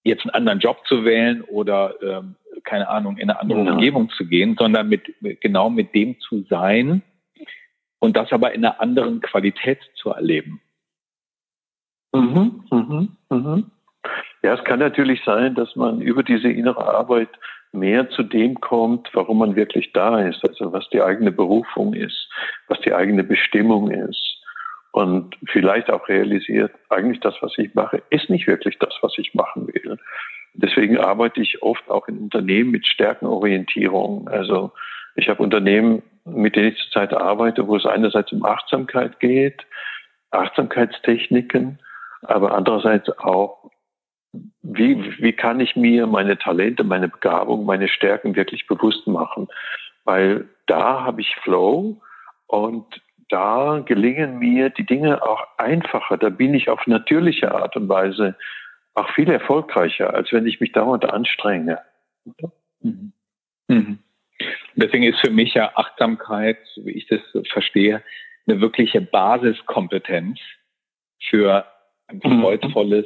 jetzt 0.03 0.24
einen 0.24 0.33
anderen 0.33 0.59
Job 0.59 0.86
zu 0.88 1.05
wählen 1.05 1.41
oder 1.41 1.95
ähm, 2.01 2.36
keine 2.63 2.88
Ahnung 2.88 3.17
in 3.17 3.29
eine 3.29 3.39
andere 3.39 3.63
ja. 3.63 3.71
Umgebung 3.71 4.09
zu 4.12 4.25
gehen, 4.25 4.55
sondern 4.57 4.89
mit 4.89 5.13
genau 5.41 5.69
mit 5.69 5.93
dem 5.95 6.19
zu 6.19 6.43
sein, 6.50 7.01
und 7.99 8.15
das 8.17 8.31
aber 8.31 8.53
in 8.53 8.65
einer 8.65 8.79
anderen 8.81 9.21
Qualität 9.21 9.79
zu 9.95 10.09
erleben. 10.09 10.61
Mhm, 12.13 12.63
mhm, 12.71 13.17
mhm. 13.29 13.71
Ja, 14.41 14.53
es 14.53 14.63
kann 14.63 14.79
natürlich 14.79 15.21
sein, 15.25 15.53
dass 15.55 15.75
man 15.75 16.01
über 16.01 16.23
diese 16.23 16.49
innere 16.49 16.87
Arbeit 16.87 17.29
mehr 17.71 18.09
zu 18.09 18.23
dem 18.23 18.59
kommt, 18.59 19.09
warum 19.13 19.39
man 19.39 19.55
wirklich 19.55 19.91
da 19.93 20.21
ist, 20.21 20.43
also 20.47 20.73
was 20.73 20.89
die 20.89 21.01
eigene 21.01 21.31
Berufung 21.31 21.93
ist, 21.93 22.29
was 22.67 22.79
die 22.81 22.93
eigene 22.93 23.23
Bestimmung 23.23 23.91
ist. 23.91 24.37
Und 24.91 25.35
vielleicht 25.47 25.91
auch 25.91 26.07
realisiert, 26.09 26.71
eigentlich 26.89 27.19
das, 27.19 27.35
was 27.41 27.55
ich 27.57 27.75
mache, 27.75 28.01
ist 28.09 28.29
nicht 28.29 28.47
wirklich 28.47 28.79
das, 28.79 28.93
was 29.01 29.15
ich 29.17 29.35
machen 29.35 29.67
will. 29.67 29.99
Deswegen 30.55 30.97
arbeite 30.97 31.41
ich 31.41 31.61
oft 31.61 31.87
auch 31.89 32.07
in 32.07 32.17
Unternehmen 32.17 32.71
mit 32.71 32.87
Stärkenorientierung. 32.87 34.27
Also 34.29 34.71
ich 35.15 35.29
habe 35.29 35.43
Unternehmen, 35.43 36.01
mit 36.33 36.55
denen 36.55 36.74
ich 36.74 36.77
zurzeit 36.77 37.13
arbeite, 37.13 37.67
wo 37.67 37.75
es 37.75 37.86
einerseits 37.86 38.31
um 38.31 38.45
Achtsamkeit 38.45 39.19
geht, 39.19 39.65
Achtsamkeitstechniken, 40.31 41.79
aber 42.21 42.53
andererseits 42.53 43.09
auch, 43.19 43.71
wie, 44.62 45.21
wie 45.21 45.33
kann 45.33 45.59
ich 45.59 45.75
mir 45.75 46.05
meine 46.07 46.38
Talente, 46.38 46.83
meine 46.83 47.07
Begabung, 47.07 47.65
meine 47.65 47.88
Stärken 47.88 48.36
wirklich 48.36 48.67
bewusst 48.67 49.07
machen? 49.07 49.48
Weil 50.03 50.48
da 50.67 51.03
habe 51.03 51.21
ich 51.21 51.36
Flow 51.38 52.00
Und 52.50 53.01
da 53.29 53.79
gelingen 53.86 54.39
mir 54.39 54.71
die 54.71 54.86
Dinge 54.86 55.21
auch 55.21 55.48
einfacher. 55.57 56.17
Da 56.17 56.29
bin 56.29 56.55
ich 56.55 56.67
auf 56.69 56.88
natürliche 56.88 57.53
Art 57.53 57.75
und 57.75 57.88
Weise 57.88 58.36
auch 58.95 59.09
viel 59.12 59.29
erfolgreicher, 59.29 60.13
als 60.13 60.31
wenn 60.31 60.48
ich 60.48 60.59
mich 60.59 60.71
dauernd 60.71 61.05
anstrenge. 61.05 61.79
Mhm. 62.81 63.13
Mhm. 63.67 64.00
Deswegen 64.75 65.03
ist 65.03 65.19
für 65.19 65.31
mich 65.31 65.53
ja 65.53 65.71
Achtsamkeit, 65.75 66.57
wie 66.77 66.91
ich 66.91 67.07
das 67.07 67.21
verstehe, 67.51 68.03
eine 68.47 68.61
wirkliche 68.61 69.01
Basiskompetenz 69.01 70.39
für 71.29 71.65
ein 72.07 72.21
mhm. 72.23 72.41
freudvolles 72.41 73.05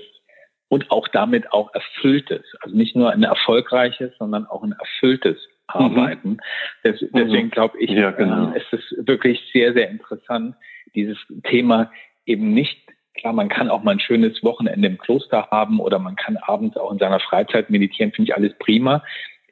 und 0.70 0.90
auch 0.92 1.08
damit 1.10 1.52
auch 1.52 1.74
erfülltes, 1.74 2.44
also 2.62 2.76
nicht 2.76 2.96
nur 2.96 3.12
ein 3.12 3.24
erfolgreiches, 3.24 4.12
sondern 4.18 4.46
auch 4.48 4.64
ein 4.64 4.74
erfülltes 4.74 5.38
Arbeiten. 5.68 6.30
Mhm. 6.30 6.40
Des, 6.84 7.06
deswegen 7.14 7.50
glaube 7.50 7.78
ich, 7.80 7.92
ja, 7.92 8.12
genau. 8.12 8.54
äh, 8.54 8.60
es 8.60 8.80
ist 8.80 9.08
wirklich 9.08 9.40
sehr, 9.52 9.74
sehr 9.74 9.90
interessant, 9.90 10.56
dieses 10.96 11.18
Thema 11.44 11.92
eben 12.26 12.54
nicht 12.54 12.80
Klar, 13.16 13.34
man 13.34 13.48
kann 13.48 13.70
auch 13.70 13.84
mal 13.84 13.92
ein 13.92 14.00
schönes 14.00 14.44
Wochenende 14.44 14.88
im 14.88 14.98
Kloster 14.98 15.48
haben 15.52 15.80
oder 15.80 16.00
man 16.00 16.16
kann 16.16 16.38
abends 16.38 16.78
auch 16.78 16.92
in 16.92 16.98
seiner 16.98 17.20
Freizeit 17.20 17.70
meditieren, 17.70 18.12
finde 18.12 18.32
ich 18.32 18.36
alles 18.36 18.58
prima 18.58 19.04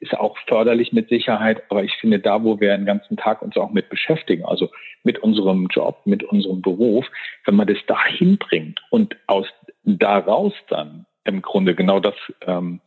ist 0.02 0.18
auch 0.18 0.36
förderlich 0.48 0.92
mit 0.94 1.10
Sicherheit, 1.10 1.64
aber 1.70 1.84
ich 1.84 1.94
finde, 1.94 2.20
da, 2.20 2.44
wo 2.44 2.60
wir 2.60 2.76
den 2.76 2.88
ganzen 2.88 3.18
Tag 3.18 3.42
uns 3.44 3.56
auch 3.56 3.70
mit 3.70 3.88
beschäftigen, 3.90 4.44
also 4.44 4.70
mit 5.04 5.20
unserem 5.20 5.68
Job, 5.68 6.02
mit 6.06 6.24
unserem 6.24 6.62
Beruf, 6.62 7.06
wenn 7.46 7.56
man 7.56 7.68
das 7.68 7.78
dahin 7.86 8.38
bringt 8.38 8.82
und 8.90 9.16
aus 9.28 9.48
daraus 9.84 10.54
dann 10.70 11.06
im 11.24 11.44
Grunde 11.44 11.76
genau 11.76 12.00
das 12.00 12.16
ähm, 12.48 12.82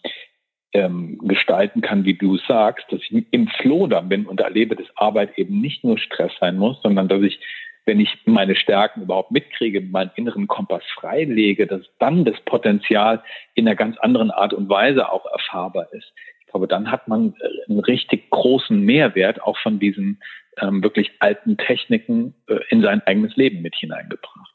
ähm, 0.72 1.18
gestalten 1.22 1.82
kann, 1.82 2.04
wie 2.04 2.14
du 2.14 2.36
sagst, 2.36 2.84
dass 2.90 3.00
ich 3.00 3.26
im 3.30 3.46
Flow 3.46 3.86
dann 3.86 4.08
bin 4.08 4.26
und 4.26 4.40
erlebe, 4.40 4.74
dass 4.74 4.86
Arbeit 4.96 5.38
eben 5.38 5.60
nicht 5.60 5.84
nur 5.84 5.98
Stress 5.98 6.32
sein 6.40 6.56
muss, 6.56 6.82
sondern 6.82 7.06
dass 7.06 7.22
ich, 7.22 7.38
wenn 7.86 8.00
ich 8.00 8.10
meine 8.24 8.56
Stärken 8.56 9.02
überhaupt 9.02 9.30
mitkriege, 9.30 9.80
meinen 9.80 10.10
inneren 10.16 10.48
Kompass 10.48 10.82
freilege, 10.96 11.68
dass 11.68 11.82
dann 12.00 12.24
das 12.24 12.40
Potenzial 12.40 13.22
in 13.54 13.68
einer 13.68 13.76
ganz 13.76 13.96
anderen 13.98 14.32
Art 14.32 14.52
und 14.52 14.68
Weise 14.68 15.12
auch 15.12 15.26
erfahrbar 15.26 15.86
ist 15.92 16.12
glaube, 16.54 16.68
dann 16.68 16.90
hat 16.90 17.08
man 17.08 17.34
äh, 17.40 17.68
einen 17.68 17.80
richtig 17.80 18.30
großen 18.30 18.80
Mehrwert 18.80 19.42
auch 19.42 19.58
von 19.58 19.80
diesen 19.80 20.22
ähm, 20.58 20.84
wirklich 20.84 21.10
alten 21.18 21.56
Techniken 21.56 22.34
äh, 22.46 22.60
in 22.70 22.80
sein 22.80 23.02
eigenes 23.06 23.34
Leben 23.34 23.60
mit 23.60 23.74
hineingebracht. 23.74 24.54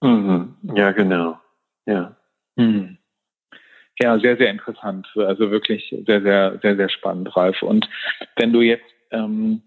Mhm. 0.00 0.54
Ja, 0.76 0.92
genau. 0.92 1.40
Ja. 1.86 2.16
Mhm. 2.54 2.98
Ja, 3.98 4.16
sehr, 4.20 4.36
sehr 4.36 4.50
interessant. 4.50 5.08
Also 5.16 5.50
wirklich 5.50 5.92
sehr, 6.06 6.22
sehr, 6.22 6.60
sehr, 6.62 6.76
sehr 6.76 6.88
spannend, 6.88 7.36
Ralf. 7.36 7.62
Und 7.62 7.88
wenn 8.36 8.52
du 8.52 8.60
jetzt 8.60 8.84
ähm, 9.10 9.62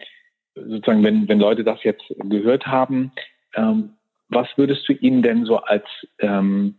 sozusagen, 0.56 1.04
wenn, 1.04 1.28
wenn 1.28 1.40
Leute 1.40 1.66
das 1.66 1.84
jetzt 1.84 2.06
gehört 2.20 2.66
haben, 2.66 3.12
ähm, 3.56 3.96
was 4.30 4.48
würdest 4.56 4.88
du 4.88 4.94
ihnen 4.94 5.22
denn 5.22 5.44
so 5.44 5.58
als 5.58 5.86
ähm, 6.20 6.76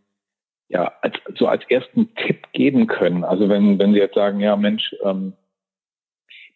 ja, 0.70 0.92
als, 1.02 1.14
so 1.36 1.46
als 1.46 1.62
ersten 1.68 2.14
Tipp 2.14 2.46
geben 2.52 2.86
können? 2.86 3.24
Also 3.24 3.48
wenn, 3.48 3.78
wenn 3.78 3.92
Sie 3.92 3.98
jetzt 3.98 4.14
sagen, 4.14 4.40
ja 4.40 4.56
Mensch, 4.56 4.94
ähm, 5.04 5.34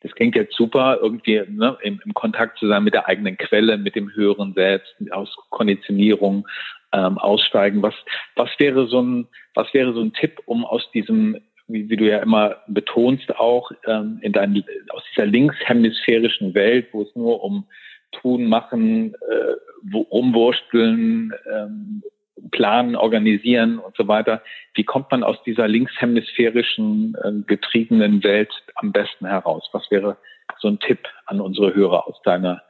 das 0.01 0.13
klingt 0.13 0.37
jetzt 0.37 0.55
super, 0.55 0.99
irgendwie 1.03 1.43
ne, 1.49 1.77
im, 1.83 2.01
im 2.05 2.15
Kontakt 2.15 2.59
zu 2.59 2.69
sein 2.69 2.85
mit 2.85 2.95
der 2.95 3.09
eigenen 3.09 3.37
Quelle, 3.37 3.77
mit 3.77 3.97
dem 3.97 4.15
höheren 4.15 4.55
Selbst, 4.55 4.95
aus 5.11 5.35
Konditionierung 5.51 6.47
ähm, 6.93 7.19
aussteigen. 7.19 7.83
Was, 7.83 7.95
was 8.37 8.51
wäre 8.59 8.87
so 8.87 9.03
ein, 9.03 9.27
was 9.55 9.73
wäre 9.75 9.93
so 9.93 10.01
ein 10.01 10.13
Tipp, 10.13 10.41
um 10.45 10.65
aus 10.65 10.89
diesem, 10.93 11.39
wie, 11.67 11.89
wie 11.89 11.97
du 11.97 12.05
ja 12.05 12.19
immer 12.19 12.59
betonst, 12.69 13.35
auch 13.37 13.73
ähm, 13.87 14.19
in 14.21 14.33
dein, 14.33 14.63
aus 14.91 15.03
dieser 15.11 15.27
linkshemisphärischen 15.27 16.55
Welt, 16.55 16.89
wo 16.93 17.03
es 17.03 17.17
nur 17.17 17.43
um 17.43 17.67
Tun, 18.13 18.45
Machen, 18.45 19.15
äh, 19.15 19.95
rumwursteln, 20.13 21.33
ähm, 21.53 22.03
planen, 22.51 22.97
organisieren 22.97 23.79
und 23.79 23.97
so 23.97 24.09
weiter. 24.09 24.43
Wie 24.75 24.85
kommt 24.85 25.11
man 25.11 25.23
aus 25.23 25.43
dieser 25.45 25.69
linkshemisphärischen 25.69 27.17
äh, 27.23 27.33
getriebenen 27.47 28.23
Welt 28.25 28.53
am 28.75 28.93
besten 28.93 29.27
heraus? 29.27 29.69
Was 29.73 29.91
wäre 29.91 30.17
so 30.59 30.69
ein 30.69 30.79
Tipp 30.81 31.09
an 31.27 31.41
unsere 31.41 31.75
Hörer 31.75 32.07
aus 32.07 32.21
deiner 32.23 32.63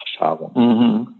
Erfahrung? 0.00 0.52
Mhm. 0.54 1.18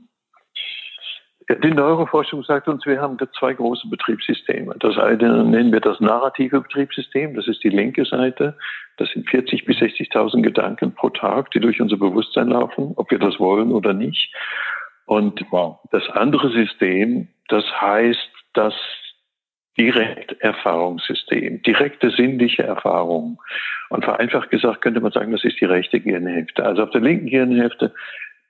Die 1.65 1.71
Neuroforschung 1.71 2.45
sagt 2.45 2.69
uns, 2.69 2.85
wir 2.85 3.01
haben 3.01 3.17
zwei 3.39 3.55
große 3.55 3.89
Betriebssysteme. 3.89 4.75
Das 4.81 4.99
eine 4.99 5.45
nennen 5.45 5.73
wir 5.73 5.81
das 5.81 5.99
narrative 5.99 6.61
Betriebssystem, 6.61 7.35
das 7.35 7.49
ist 7.49 7.65
die 7.65 7.71
linke 7.71 8.05
Seite. 8.05 8.59
Das 8.99 9.09
sind 9.11 9.27
40.000 9.29 9.65
bis 9.65 9.79
60.000 9.79 10.43
Gedanken 10.43 10.95
pro 10.95 11.09
Tag, 11.09 11.51
die 11.53 11.61
durch 11.61 11.81
unser 11.81 11.97
Bewusstsein 11.97 12.49
laufen, 12.49 12.93
ob 12.97 13.11
wir 13.11 13.19
das 13.19 13.41
wollen 13.41 13.73
oder 13.73 13.95
nicht. 13.95 14.31
Und 15.07 15.43
das 15.91 16.07
andere 16.11 16.51
System, 16.51 17.29
das 17.49 17.65
heißt 17.81 18.31
das 18.55 18.75
Direkterfahrungssystem, 19.79 21.63
direkte 21.63 22.11
sinnliche 22.11 22.65
Erfahrung. 22.65 23.41
Und 23.91 24.05
vereinfacht 24.05 24.51
gesagt 24.51 24.83
könnte 24.83 25.01
man 25.01 25.13
sagen, 25.13 25.33
das 25.33 25.45
ist 25.45 25.61
die 25.61 25.65
rechte 25.65 26.01
Gehirnhälfte. 26.01 26.65
Also 26.65 26.83
auf 26.83 26.91
der 26.91 27.01
linken 27.01 27.27
Gehirnhälfte 27.27 27.95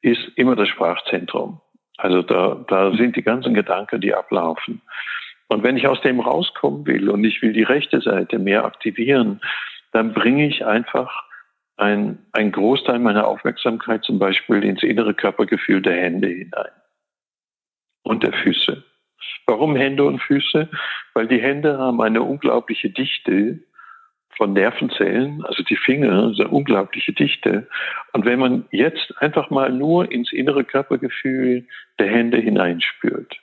ist 0.00 0.26
immer 0.36 0.56
das 0.56 0.68
Sprachzentrum. 0.68 1.60
Also 1.98 2.22
da, 2.22 2.64
da 2.68 2.92
sind 2.96 3.16
die 3.16 3.22
ganzen 3.22 3.54
Gedanken, 3.54 4.00
die 4.00 4.14
ablaufen. 4.14 4.80
Und 5.48 5.62
wenn 5.62 5.76
ich 5.76 5.86
aus 5.86 6.00
dem 6.02 6.20
rauskommen 6.20 6.86
will 6.86 7.10
und 7.10 7.24
ich 7.24 7.42
will 7.42 7.52
die 7.52 7.62
rechte 7.62 8.00
Seite 8.00 8.38
mehr 8.38 8.64
aktivieren, 8.64 9.40
dann 9.92 10.12
bringe 10.12 10.46
ich 10.46 10.64
einfach 10.64 11.24
ein, 11.76 12.18
ein 12.32 12.52
Großteil 12.52 12.98
meiner 12.98 13.26
Aufmerksamkeit 13.26 14.04
zum 14.04 14.18
Beispiel 14.18 14.64
ins 14.64 14.82
innere 14.82 15.14
Körpergefühl 15.14 15.80
der 15.80 15.96
Hände 15.96 16.28
hinein 16.28 16.72
und 18.02 18.22
der 18.22 18.32
Füße. 18.32 18.84
Warum 19.46 19.76
Hände 19.76 20.04
und 20.04 20.20
Füße? 20.22 20.68
Weil 21.14 21.28
die 21.28 21.40
Hände 21.40 21.78
haben 21.78 22.00
eine 22.00 22.22
unglaubliche 22.22 22.90
Dichte 22.90 23.60
von 24.36 24.52
Nervenzellen, 24.52 25.44
also 25.44 25.62
die 25.64 25.76
Finger, 25.76 26.32
eine 26.38 26.48
unglaubliche 26.48 27.12
Dichte. 27.12 27.68
Und 28.12 28.24
wenn 28.24 28.38
man 28.38 28.66
jetzt 28.70 29.12
einfach 29.18 29.50
mal 29.50 29.70
nur 29.72 30.10
ins 30.10 30.32
innere 30.32 30.64
Körpergefühl 30.64 31.66
der 31.98 32.08
Hände 32.08 32.38
hineinspürt 32.38 33.36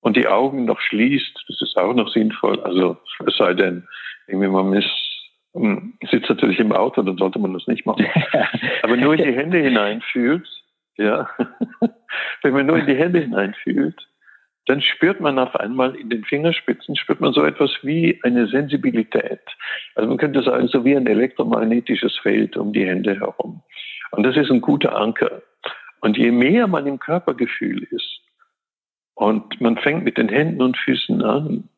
und 0.00 0.16
die 0.16 0.28
Augen 0.28 0.64
noch 0.64 0.80
schließt, 0.80 1.44
das 1.46 1.60
ist 1.60 1.76
auch 1.76 1.94
noch 1.94 2.08
sinnvoll, 2.08 2.60
also 2.60 2.96
es 3.26 3.36
sei 3.36 3.52
denn, 3.52 3.86
irgendwie 4.26 4.48
man 4.48 4.72
ist 4.72 5.10
hm, 5.54 5.94
sitzt 6.10 6.28
natürlich 6.30 6.60
im 6.60 6.72
Auto, 6.72 7.02
dann 7.02 7.16
sollte 7.16 7.38
man 7.38 7.52
das 7.52 7.66
nicht 7.66 7.84
machen. 7.84 8.06
Aber 8.82 8.96
nur 8.96 9.14
in 9.14 9.24
die 9.24 9.36
Hände 9.36 9.58
hineinfühlt, 9.58 10.48
ja, 10.96 11.28
wenn 12.42 12.52
man 12.52 12.66
nur 12.66 12.78
in 12.78 12.86
die 12.86 12.96
Hände 12.96 13.20
hineinfühlt, 13.20 14.08
dann 14.66 14.80
spürt 14.80 15.20
man 15.20 15.38
auf 15.38 15.56
einmal 15.56 15.94
in 15.96 16.10
den 16.10 16.24
Fingerspitzen, 16.24 16.96
spürt 16.96 17.20
man 17.20 17.32
so 17.32 17.44
etwas 17.44 17.70
wie 17.82 18.20
eine 18.22 18.46
Sensibilität. 18.46 19.40
Also 19.94 20.08
man 20.08 20.18
könnte 20.18 20.42
sagen, 20.42 20.68
so 20.68 20.84
wie 20.84 20.96
ein 20.96 21.06
elektromagnetisches 21.06 22.18
Feld 22.18 22.56
um 22.56 22.72
die 22.72 22.86
Hände 22.86 23.18
herum. 23.18 23.62
Und 24.12 24.22
das 24.24 24.36
ist 24.36 24.50
ein 24.50 24.60
guter 24.60 24.96
Anker. 24.96 25.42
Und 26.00 26.16
je 26.16 26.30
mehr 26.30 26.66
man 26.66 26.86
im 26.86 26.98
Körpergefühl 26.98 27.82
ist 27.90 28.20
und 29.14 29.60
man 29.60 29.76
fängt 29.76 30.04
mit 30.04 30.18
den 30.18 30.28
Händen 30.28 30.62
und 30.62 30.76
Füßen 30.76 31.22
an, 31.22 31.68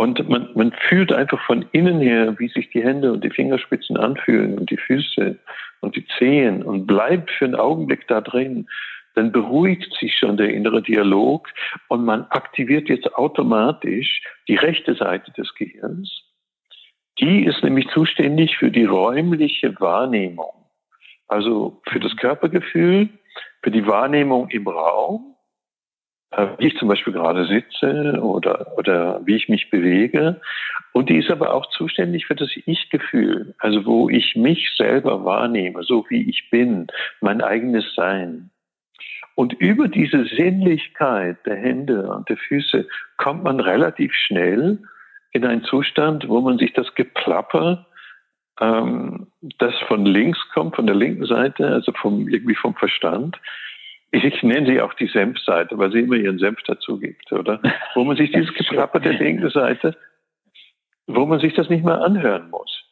und 0.00 0.26
man, 0.30 0.48
man 0.54 0.72
fühlt 0.88 1.12
einfach 1.12 1.38
von 1.44 1.66
innen 1.72 2.00
her, 2.00 2.34
wie 2.38 2.48
sich 2.48 2.70
die 2.70 2.82
Hände 2.82 3.12
und 3.12 3.22
die 3.22 3.28
Fingerspitzen 3.28 3.98
anfühlen 3.98 4.58
und 4.58 4.70
die 4.70 4.78
Füße 4.78 5.36
und 5.80 5.94
die 5.94 6.06
Zehen 6.18 6.62
und 6.62 6.86
bleibt 6.86 7.30
für 7.30 7.44
einen 7.44 7.54
Augenblick 7.54 8.08
da 8.08 8.22
drin. 8.22 8.66
Dann 9.14 9.32
beruhigt 9.32 9.92
sich 9.98 10.16
schon 10.16 10.36
der 10.36 10.52
innere 10.52 10.82
Dialog 10.82 11.48
und 11.88 12.04
man 12.04 12.24
aktiviert 12.26 12.88
jetzt 12.88 13.14
automatisch 13.14 14.22
die 14.48 14.56
rechte 14.56 14.94
Seite 14.94 15.32
des 15.32 15.54
Gehirns. 15.54 16.22
Die 17.18 17.44
ist 17.44 17.62
nämlich 17.62 17.88
zuständig 17.88 18.56
für 18.56 18.70
die 18.70 18.84
räumliche 18.84 19.78
Wahrnehmung. 19.80 20.52
Also 21.28 21.80
für 21.88 22.00
das 22.00 22.16
Körpergefühl, 22.16 23.08
für 23.62 23.70
die 23.70 23.86
Wahrnehmung 23.86 24.48
im 24.48 24.66
Raum 24.66 25.30
äh, 26.32 26.46
wie 26.58 26.68
ich 26.68 26.76
zum 26.78 26.88
Beispiel 26.88 27.12
gerade 27.12 27.44
sitze 27.46 28.20
oder, 28.22 28.78
oder 28.78 29.20
wie 29.24 29.36
ich 29.36 29.48
mich 29.48 29.70
bewege. 29.70 30.40
Und 30.92 31.08
die 31.08 31.18
ist 31.18 31.30
aber 31.30 31.54
auch 31.54 31.66
zuständig 31.70 32.26
für 32.26 32.36
das 32.36 32.50
Ich-Gefühl, 32.66 33.54
also 33.58 33.84
wo 33.84 34.08
ich 34.08 34.36
mich 34.36 34.70
selber 34.76 35.24
wahrnehme, 35.24 35.82
so 35.82 36.04
wie 36.08 36.28
ich 36.28 36.50
bin, 36.50 36.86
mein 37.20 37.40
eigenes 37.42 37.94
Sein. 37.94 38.50
Und 39.40 39.54
über 39.54 39.88
diese 39.88 40.26
Sinnlichkeit 40.26 41.38
der 41.46 41.56
Hände 41.56 42.10
und 42.12 42.28
der 42.28 42.36
Füße 42.36 42.86
kommt 43.16 43.42
man 43.42 43.58
relativ 43.58 44.12
schnell 44.12 44.80
in 45.32 45.46
einen 45.46 45.64
Zustand, 45.64 46.28
wo 46.28 46.42
man 46.42 46.58
sich 46.58 46.74
das 46.74 46.94
Geplapper, 46.94 47.86
ähm, 48.60 49.28
das 49.58 49.74
von 49.88 50.04
links 50.04 50.38
kommt, 50.52 50.76
von 50.76 50.86
der 50.86 50.94
linken 50.94 51.24
Seite, 51.24 51.66
also 51.66 51.90
vom, 51.92 52.28
irgendwie 52.28 52.54
vom 52.54 52.74
Verstand, 52.74 53.40
ich 54.10 54.42
nenne 54.42 54.66
sie 54.66 54.82
auch 54.82 54.92
die 54.92 55.06
Senfseite, 55.06 55.78
weil 55.78 55.90
sie 55.90 56.00
immer 56.00 56.16
ihren 56.16 56.38
Senf 56.38 56.58
dazu 56.66 56.98
gibt, 57.00 57.32
oder? 57.32 57.62
Wo 57.94 58.04
man 58.04 58.18
sich 58.18 58.30
dieses 58.32 58.52
Geplapper 58.52 59.00
der 59.00 59.14
linken 59.14 59.48
Seite, 59.48 59.96
wo 61.06 61.24
man 61.24 61.40
sich 61.40 61.54
das 61.54 61.70
nicht 61.70 61.82
mehr 61.82 62.02
anhören 62.02 62.50
muss. 62.50 62.84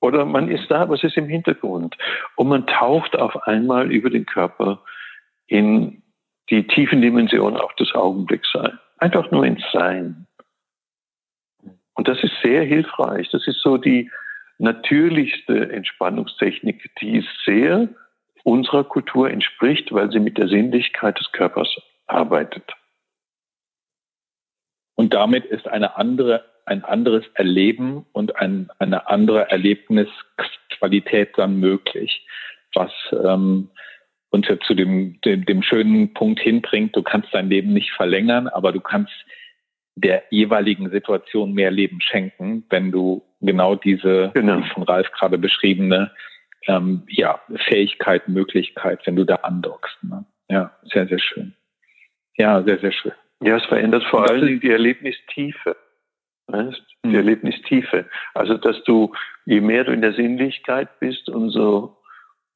Oder 0.00 0.24
man 0.24 0.48
ist 0.48 0.70
da, 0.70 0.88
was 0.88 1.04
ist 1.04 1.18
im 1.18 1.28
Hintergrund? 1.28 1.94
Und 2.36 2.48
man 2.48 2.66
taucht 2.66 3.16
auf 3.16 3.46
einmal 3.46 3.92
über 3.92 4.08
den 4.08 4.24
Körper 4.24 4.82
in 5.48 6.02
die 6.50 6.66
tiefen 6.66 7.02
Dimensionen 7.02 7.58
auch 7.58 7.72
des 7.74 7.94
Augenblicks 7.94 8.50
sein. 8.52 8.78
Einfach 8.98 9.30
nur 9.30 9.44
ins 9.44 9.62
Sein. 9.72 10.26
Und 11.94 12.08
das 12.08 12.22
ist 12.22 12.32
sehr 12.42 12.62
hilfreich. 12.62 13.28
Das 13.30 13.46
ist 13.46 13.60
so 13.60 13.76
die 13.76 14.10
natürlichste 14.58 15.70
Entspannungstechnik, 15.72 16.90
die 17.00 17.26
sehr 17.44 17.88
unserer 18.44 18.84
Kultur 18.84 19.30
entspricht, 19.30 19.92
weil 19.92 20.10
sie 20.10 20.20
mit 20.20 20.38
der 20.38 20.48
Sinnlichkeit 20.48 21.18
des 21.18 21.30
Körpers 21.32 21.68
arbeitet. 22.06 22.64
Und 24.94 25.14
damit 25.14 25.44
ist 25.44 25.68
eine 25.68 25.96
andere, 25.96 26.44
ein 26.66 26.84
anderes 26.84 27.24
Erleben 27.34 28.06
und 28.12 28.36
ein, 28.36 28.70
eine 28.78 29.08
andere 29.08 29.50
Erlebnisqualität 29.50 31.36
dann 31.36 31.60
möglich, 31.60 32.26
was 32.74 32.92
ähm, 33.12 33.70
uns 34.30 34.46
ja 34.48 34.58
zu 34.60 34.74
dem, 34.74 35.20
dem, 35.22 35.44
dem 35.44 35.62
schönen 35.62 36.12
Punkt 36.14 36.40
hinbringt, 36.40 36.94
du 36.96 37.02
kannst 37.02 37.28
dein 37.32 37.48
Leben 37.48 37.72
nicht 37.72 37.92
verlängern, 37.92 38.48
aber 38.48 38.72
du 38.72 38.80
kannst 38.80 39.12
der 39.94 40.22
jeweiligen 40.30 40.90
Situation 40.90 41.52
mehr 41.52 41.70
Leben 41.70 42.00
schenken, 42.00 42.64
wenn 42.70 42.92
du 42.92 43.24
genau 43.40 43.74
diese 43.74 44.30
genau. 44.34 44.62
von 44.74 44.84
Ralf 44.84 45.10
gerade 45.12 45.38
beschriebene 45.38 46.12
ähm, 46.66 47.02
ja, 47.08 47.40
Fähigkeit, 47.68 48.28
Möglichkeit, 48.28 49.00
wenn 49.06 49.16
du 49.16 49.24
da 49.24 49.36
andockst. 49.36 49.96
Ne? 50.02 50.24
Ja, 50.48 50.72
sehr, 50.92 51.06
sehr 51.08 51.18
schön. 51.18 51.54
Ja, 52.36 52.62
sehr, 52.62 52.78
sehr 52.78 52.92
schön. 52.92 53.12
Ja, 53.42 53.56
es 53.56 53.64
verändert 53.66 54.04
vor 54.04 54.28
allem 54.28 54.60
die 54.60 54.70
Erlebnistiefe. 54.70 55.76
Weißt? 56.46 56.82
Die 57.04 57.08
mhm. 57.08 57.14
Erlebnistiefe. 57.14 58.06
Also, 58.34 58.56
dass 58.56 58.82
du, 58.84 59.14
je 59.44 59.60
mehr 59.60 59.84
du 59.84 59.92
in 59.92 60.00
der 60.00 60.14
Sinnlichkeit 60.14 60.88
bist, 60.98 61.28
umso, 61.28 61.97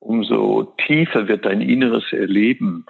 umso 0.03 0.75
tiefer 0.87 1.29
wird 1.29 1.45
dein 1.45 1.61
inneres 1.61 2.13
Erleben. 2.13 2.87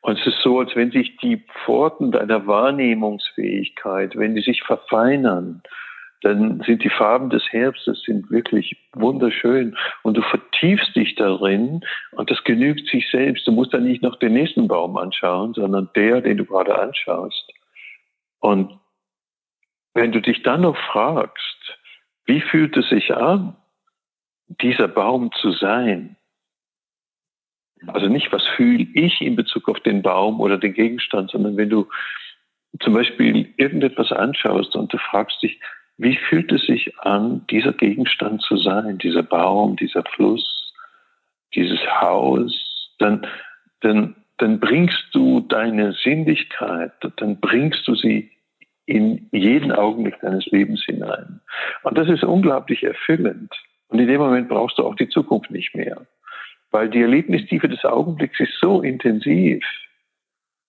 Und 0.00 0.18
es 0.18 0.26
ist 0.26 0.42
so, 0.42 0.60
als 0.60 0.74
wenn 0.74 0.90
sich 0.90 1.16
die 1.18 1.44
Pforten 1.64 2.12
deiner 2.12 2.46
Wahrnehmungsfähigkeit, 2.46 4.16
wenn 4.16 4.34
die 4.34 4.42
sich 4.42 4.62
verfeinern, 4.62 5.62
dann 6.22 6.60
sind 6.64 6.84
die 6.84 6.90
Farben 6.90 7.30
des 7.30 7.42
Herbstes 7.52 8.02
sind 8.02 8.30
wirklich 8.30 8.76
wunderschön 8.94 9.76
und 10.04 10.16
du 10.16 10.22
vertiefst 10.22 10.94
dich 10.94 11.16
darin 11.16 11.80
und 12.12 12.30
das 12.30 12.44
genügt 12.44 12.86
sich 12.88 13.10
selbst. 13.10 13.46
Du 13.46 13.52
musst 13.52 13.74
dann 13.74 13.84
nicht 13.84 14.02
noch 14.02 14.16
den 14.20 14.32
nächsten 14.32 14.68
Baum 14.68 14.96
anschauen, 14.96 15.52
sondern 15.54 15.90
der, 15.96 16.20
den 16.20 16.36
du 16.36 16.44
gerade 16.44 16.78
anschaust. 16.78 17.52
Und 18.38 18.78
wenn 19.94 20.12
du 20.12 20.20
dich 20.20 20.42
dann 20.44 20.60
noch 20.60 20.76
fragst, 20.92 21.78
wie 22.26 22.40
fühlt 22.40 22.76
es 22.76 22.88
sich 22.88 23.12
an, 23.12 23.56
dieser 24.60 24.86
Baum 24.86 25.32
zu 25.32 25.50
sein? 25.50 26.16
Also 27.86 28.08
nicht, 28.08 28.32
was 28.32 28.46
fühle 28.56 28.86
ich 28.94 29.20
in 29.20 29.36
Bezug 29.36 29.68
auf 29.68 29.80
den 29.80 30.02
Baum 30.02 30.40
oder 30.40 30.58
den 30.58 30.74
Gegenstand, 30.74 31.30
sondern 31.30 31.56
wenn 31.56 31.70
du 31.70 31.88
zum 32.80 32.94
Beispiel 32.94 33.52
irgendetwas 33.56 34.12
anschaust 34.12 34.76
und 34.76 34.92
du 34.92 34.98
fragst 34.98 35.42
dich, 35.42 35.60
wie 35.98 36.16
fühlt 36.16 36.50
es 36.52 36.62
sich 36.66 36.98
an, 37.00 37.46
dieser 37.50 37.72
Gegenstand 37.72 38.42
zu 38.42 38.56
sein, 38.56 38.98
dieser 38.98 39.22
Baum, 39.22 39.76
dieser 39.76 40.02
Fluss, 40.04 40.72
dieses 41.54 41.80
Haus? 42.00 42.94
Dann, 42.98 43.26
dann, 43.80 44.16
dann 44.38 44.58
bringst 44.58 45.04
du 45.12 45.40
deine 45.40 45.92
Sinnlichkeit, 45.92 46.92
dann 47.16 47.40
bringst 47.40 47.86
du 47.86 47.94
sie 47.94 48.30
in 48.86 49.28
jeden 49.32 49.70
Augenblick 49.70 50.18
deines 50.20 50.46
Lebens 50.46 50.82
hinein. 50.84 51.40
Und 51.82 51.98
das 51.98 52.08
ist 52.08 52.24
unglaublich 52.24 52.82
erfüllend. 52.82 53.52
Und 53.88 53.98
in 53.98 54.08
dem 54.08 54.20
Moment 54.20 54.48
brauchst 54.48 54.78
du 54.78 54.84
auch 54.84 54.96
die 54.96 55.08
Zukunft 55.08 55.50
nicht 55.50 55.74
mehr. 55.74 56.06
Weil 56.72 56.88
die 56.88 57.02
Erlebnistiefe 57.02 57.68
des 57.68 57.84
Augenblicks 57.84 58.40
ist 58.40 58.58
so 58.60 58.82
intensiv, 58.82 59.64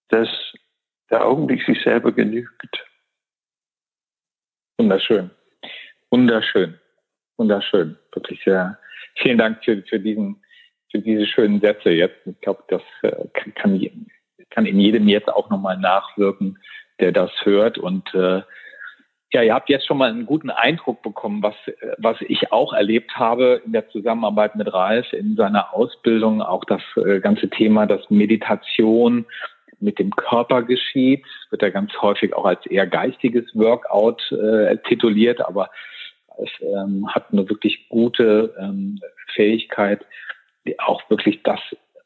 dass 0.09 0.29
der 1.09 1.25
Augenblick 1.25 1.63
sich 1.65 1.81
selber 1.81 2.11
genügt. 2.11 2.85
Wunderschön. 4.77 5.31
Wunderschön. 6.11 6.79
Wunderschön. 7.37 7.97
Wirklich 8.13 8.43
sehr. 8.43 8.77
Vielen 9.15 9.37
Dank 9.37 9.63
für, 9.63 9.81
für 9.83 9.99
diesen, 9.99 10.43
für 10.91 10.99
diese 10.99 11.25
schönen 11.25 11.61
Sätze 11.61 11.89
jetzt. 11.89 12.17
Ich 12.25 12.39
glaube, 12.41 12.63
das 12.67 12.81
äh, 13.01 13.27
kann, 13.33 13.81
kann 14.49 14.65
in 14.65 14.79
jedem 14.79 15.07
jetzt 15.07 15.29
auch 15.29 15.49
nochmal 15.49 15.77
nachwirken, 15.77 16.59
der 16.99 17.11
das 17.11 17.31
hört. 17.43 17.77
Und 17.77 18.13
äh, 18.13 18.41
ja, 19.33 19.41
ihr 19.41 19.53
habt 19.53 19.69
jetzt 19.69 19.87
schon 19.87 19.97
mal 19.97 20.09
einen 20.09 20.27
guten 20.27 20.51
Eindruck 20.51 21.01
bekommen, 21.01 21.41
was, 21.41 21.55
was 21.97 22.17
ich 22.21 22.51
auch 22.51 22.71
erlebt 22.71 23.15
habe 23.15 23.61
in 23.65 23.73
der 23.73 23.89
Zusammenarbeit 23.89 24.55
mit 24.55 24.71
Ralf 24.71 25.11
in 25.11 25.35
seiner 25.35 25.73
Ausbildung, 25.73 26.41
auch 26.41 26.63
das 26.65 26.81
äh, 26.97 27.19
ganze 27.19 27.49
Thema, 27.49 27.87
dass 27.87 28.09
Meditation 28.11 29.25
mit 29.79 29.97
dem 29.97 30.11
Körper 30.11 30.61
geschieht, 30.61 31.25
wird 31.49 31.63
ja 31.63 31.69
ganz 31.69 31.91
häufig 31.99 32.33
auch 32.35 32.45
als 32.45 32.65
eher 32.67 32.85
geistiges 32.85 33.45
Workout 33.55 34.21
äh, 34.31 34.77
tituliert, 34.87 35.41
aber 35.41 35.69
es 36.37 36.49
ähm, 36.61 37.07
hat 37.09 37.25
eine 37.31 37.49
wirklich 37.49 37.89
gute 37.89 38.53
ähm, 38.59 38.99
Fähigkeit, 39.33 40.05
auch 40.77 41.01
wirklich 41.09 41.41
das 41.43 41.59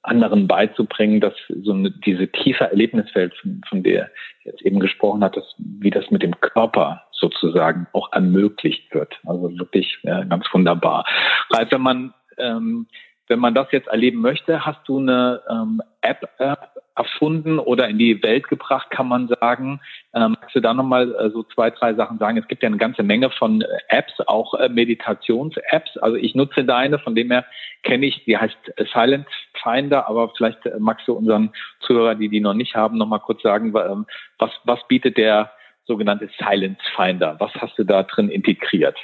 anderen 0.08 0.48
beizubringen, 0.48 1.20
dass 1.20 1.34
so 1.64 1.74
eine, 1.74 1.92
diese 1.92 2.28
tiefe 2.28 2.66
Erlebniswelt, 2.66 3.34
von, 3.36 3.62
von 3.68 3.84
der 3.84 4.10
jetzt 4.44 4.62
eben 4.62 4.80
gesprochen 4.80 5.24
hat, 5.24 5.36
dass, 5.36 5.56
wie 5.58 5.90
das 5.90 6.10
mit 6.12 6.24
dem 6.24 6.40
Körper 6.40 7.04
sozusagen 7.12 7.88
auch 7.94 8.12
ermöglicht 8.14 8.94
wird. 8.94 9.20
Also 9.26 9.58
wirklich 9.58 9.98
äh, 10.04 10.26
ganz 10.26 10.46
wunderbar. 10.52 11.06
Ralf, 11.50 11.72
wenn 11.72 11.82
man 11.82 12.14
ähm, 12.38 12.88
wenn 13.28 13.40
man 13.40 13.54
das 13.54 13.72
jetzt 13.72 13.88
erleben 13.88 14.22
möchte, 14.22 14.66
hast 14.66 14.88
du 14.88 15.00
eine 15.00 15.42
ähm, 15.50 15.82
App 16.02 16.30
äh, 16.40 16.56
erfunden 16.98 17.60
oder 17.60 17.88
in 17.88 18.00
die 18.00 18.22
Welt 18.24 18.48
gebracht, 18.48 18.90
kann 18.90 19.08
man 19.08 19.28
sagen. 19.28 19.80
Ähm, 20.14 20.36
magst 20.40 20.56
du 20.56 20.62
da 20.62 20.74
nochmal 20.74 21.14
äh, 21.16 21.30
so 21.30 21.44
zwei, 21.44 21.70
drei 21.70 21.94
Sachen 21.94 22.18
sagen? 22.18 22.38
Es 22.38 22.48
gibt 22.48 22.64
ja 22.64 22.68
eine 22.68 22.78
ganze 22.78 23.04
Menge 23.04 23.30
von 23.30 23.62
äh, 23.62 23.68
Apps, 23.90 24.14
auch 24.26 24.56
äh, 24.56 24.68
Meditations-Apps. 24.70 25.98
Also 25.98 26.18
ich 26.18 26.34
nutze 26.34 26.66
deine, 26.66 26.98
von 27.00 27.16
dem 27.16 27.30
her 27.30 27.46
kenne 27.84 28.08
ich, 28.08 28.26
die 28.26 28.38
heißt 28.38 28.58
äh, 28.78 28.86
Silent 28.92 29.28
Finder, 29.62 30.10
aber 30.10 30.32
vielleicht 30.36 30.66
äh, 30.66 30.80
magst 30.80 31.08
du 31.08 31.14
unseren 31.14 31.52
Zuhörer, 31.82 32.16
die 32.16 32.30
die 32.30 32.42
noch 32.42 32.56
nicht 32.56 32.76
haben, 32.76 32.98
nochmal 32.98 33.20
kurz 33.20 33.44
sagen, 33.44 33.74
ähm, 33.78 34.06
was, 34.40 34.52
was 34.64 34.80
bietet 34.88 35.18
der 35.18 35.52
sogenannte 35.86 36.30
Silent 36.40 36.80
Finder? 36.96 37.36
Was 37.40 37.54
hast 37.56 37.78
du 37.78 37.84
da 37.84 38.04
drin 38.04 38.30
integriert? 38.30 38.98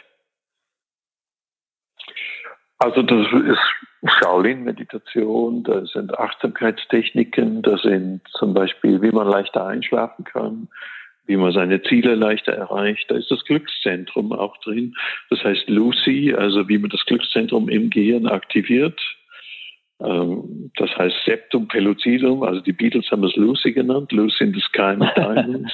Also 2.84 3.02
das 3.02 3.26
ist 3.32 4.12
Shaolin-Meditation, 4.20 5.64
da 5.64 5.86
sind 5.86 6.20
Achtsamkeitstechniken, 6.20 7.62
da 7.62 7.78
sind 7.78 8.20
zum 8.38 8.54
Beispiel, 8.54 9.02
wie 9.02 9.12
man 9.12 9.26
leichter 9.30 9.66
einschlafen 9.66 10.26
kann, 10.26 10.68
wie 11.26 11.38
man 11.38 11.54
seine 11.54 11.82
Ziele 11.84 12.16
leichter 12.16 12.52
erreicht. 12.52 13.10
Da 13.10 13.16
ist 13.16 13.32
das 13.32 13.46
Glückszentrum 13.46 14.34
auch 14.34 14.58
drin. 14.58 14.96
Das 15.30 15.42
heißt 15.46 15.70
Lucy, 15.70 16.34
also 16.38 16.68
wie 16.68 16.78
man 16.78 16.90
das 16.90 17.06
Glückszentrum 17.06 17.70
im 17.70 17.90
Gehirn 17.90 18.28
aktiviert. 18.28 19.00
Ähm, 20.02 20.70
das 20.76 20.90
heißt 20.98 21.16
Septum 21.26 21.70
pellucidum, 21.70 22.44
also 22.44 22.60
die 22.60 22.74
Beatles 22.74 23.10
haben 23.12 23.24
es 23.24 23.38
Lucy 23.38 23.72
genannt, 23.72 24.12
Lucy 24.12 24.44
in 24.44 24.54
the 24.54 24.60
Sky 24.60 25.00
with 25.00 25.14
Diamonds. 25.16 25.72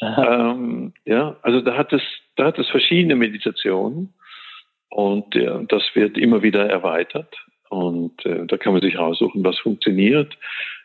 ähm, 0.00 0.94
ja, 1.04 1.36
also 1.42 1.60
da 1.60 1.76
hat 1.76 1.92
es, 1.92 2.00
da 2.36 2.46
hat 2.46 2.58
es 2.58 2.70
verschiedene 2.70 3.14
Meditationen. 3.14 4.14
Und 4.94 5.34
äh, 5.34 5.64
das 5.66 5.82
wird 5.94 6.16
immer 6.16 6.44
wieder 6.44 6.70
erweitert. 6.70 7.34
Und 7.68 8.24
äh, 8.24 8.46
da 8.46 8.56
kann 8.56 8.74
man 8.74 8.82
sich 8.82 8.96
raussuchen, 8.96 9.44
was 9.44 9.58
funktioniert. 9.58 10.38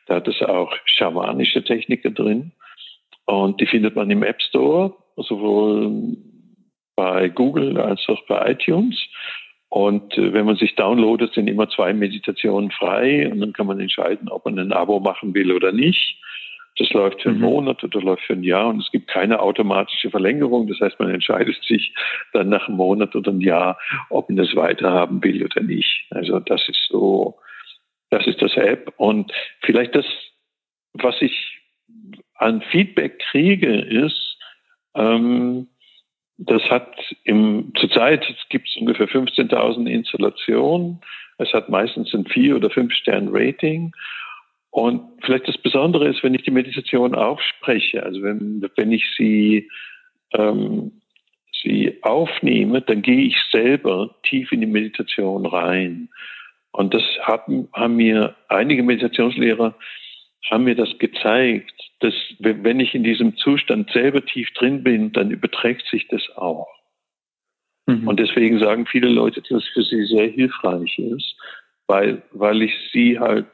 Da 0.07 0.15
hat 0.15 0.27
es 0.27 0.41
auch 0.41 0.73
schamanische 0.85 1.63
Techniken 1.63 2.15
drin. 2.15 2.51
Und 3.25 3.61
die 3.61 3.67
findet 3.67 3.95
man 3.95 4.09
im 4.09 4.23
App 4.23 4.41
Store, 4.41 4.95
sowohl 5.15 6.17
bei 6.95 7.29
Google 7.29 7.77
als 7.77 8.03
auch 8.07 8.25
bei 8.25 8.51
iTunes. 8.51 8.99
Und 9.69 10.17
äh, 10.17 10.33
wenn 10.33 10.47
man 10.47 10.55
sich 10.55 10.73
downloadet, 10.73 11.35
sind 11.35 11.47
immer 11.47 11.69
zwei 11.69 11.93
Meditationen 11.93 12.71
frei 12.71 13.31
und 13.31 13.39
dann 13.41 13.53
kann 13.53 13.67
man 13.67 13.79
entscheiden, 13.79 14.27
ob 14.27 14.43
man 14.45 14.57
ein 14.57 14.73
Abo 14.73 14.99
machen 14.99 15.35
will 15.35 15.51
oder 15.51 15.71
nicht. 15.71 16.19
Das 16.79 16.89
läuft 16.91 17.21
für 17.21 17.29
einen 17.29 17.39
mhm. 17.39 17.45
Monat 17.45 17.83
oder 17.83 18.01
läuft 18.01 18.23
für 18.23 18.33
ein 18.33 18.43
Jahr 18.43 18.69
und 18.69 18.81
es 18.81 18.89
gibt 18.89 19.09
keine 19.09 19.41
automatische 19.41 20.09
Verlängerung. 20.09 20.67
Das 20.67 20.79
heißt, 20.79 20.97
man 20.99 21.13
entscheidet 21.13 21.61
sich 21.63 21.93
dann 22.31 22.47
nach 22.47 22.67
einem 22.67 22.77
Monat 22.77 23.15
oder 23.15 23.31
einem 23.31 23.41
Jahr, 23.41 23.77
ob 24.09 24.29
man 24.29 24.37
das 24.37 24.55
weiterhaben 24.55 25.21
will 25.21 25.43
oder 25.43 25.61
nicht. 25.61 26.07
Also 26.09 26.39
das 26.39 26.67
ist 26.69 26.87
so, 26.89 27.37
das 28.09 28.25
ist 28.27 28.41
das 28.41 28.55
App. 28.55 28.93
Und 28.95 29.31
vielleicht 29.61 29.93
das, 29.93 30.05
was 30.93 31.21
ich 31.21 31.59
an 32.35 32.61
Feedback 32.61 33.19
kriege, 33.29 33.75
ist, 33.81 34.37
ähm, 34.95 35.67
das 36.37 36.63
hat 36.69 36.95
im, 37.25 37.73
zurzeit 37.77 38.25
gibt 38.47 38.69
es 38.69 38.77
ungefähr 38.77 39.09
15.000 39.09 39.85
Installationen. 39.85 41.01
Es 41.37 41.51
hat 41.51 41.67
meistens 41.67 42.13
ein 42.13 42.25
vier 42.25 42.55
oder 42.55 42.69
fünf 42.69 42.93
Stern 42.93 43.27
Rating. 43.31 43.91
Und 44.71 45.01
vielleicht 45.23 45.47
das 45.47 45.57
Besondere 45.57 46.07
ist, 46.07 46.23
wenn 46.23 46.35
ich 46.35 46.43
die 46.43 46.51
Meditation 46.51 47.15
aufspreche, 47.15 48.03
also 48.03 48.21
wenn, 48.21 48.69
wenn 48.75 48.91
ich 48.91 49.05
sie, 49.17 49.67
ähm, 50.33 51.01
sie 51.63 51.97
aufnehme, 52.03 52.81
dann 52.81 53.01
gehe 53.01 53.25
ich 53.25 53.37
selber 53.51 54.15
tief 54.23 54.51
in 54.51 54.61
die 54.61 54.67
Meditation 54.67 55.45
rein. 55.45 56.09
Und 56.71 56.93
das 56.93 57.03
haben, 57.23 57.67
haben 57.73 57.95
mir 57.95 58.35
einige 58.47 58.83
Meditationslehrer 58.83 59.75
haben 60.49 60.63
mir 60.63 60.75
das 60.75 60.97
gezeigt, 60.97 61.73
dass 61.99 62.13
wenn 62.39 62.79
ich 62.79 62.95
in 62.95 63.03
diesem 63.03 63.35
Zustand 63.37 63.91
selber 63.91 64.25
tief 64.25 64.49
drin 64.53 64.83
bin, 64.83 65.11
dann 65.11 65.31
überträgt 65.31 65.85
sich 65.87 66.07
das 66.07 66.23
auch. 66.35 66.67
Mhm. 67.85 68.07
Und 68.07 68.19
deswegen 68.19 68.59
sagen 68.59 68.85
viele 68.85 69.09
Leute, 69.09 69.41
dass 69.41 69.63
es 69.63 69.67
für 69.69 69.83
sie 69.83 70.05
sehr 70.05 70.27
hilfreich 70.27 70.97
ist, 70.97 71.35
weil, 71.87 72.21
weil 72.31 72.61
ich 72.61 72.73
sie 72.91 73.19
halt 73.19 73.47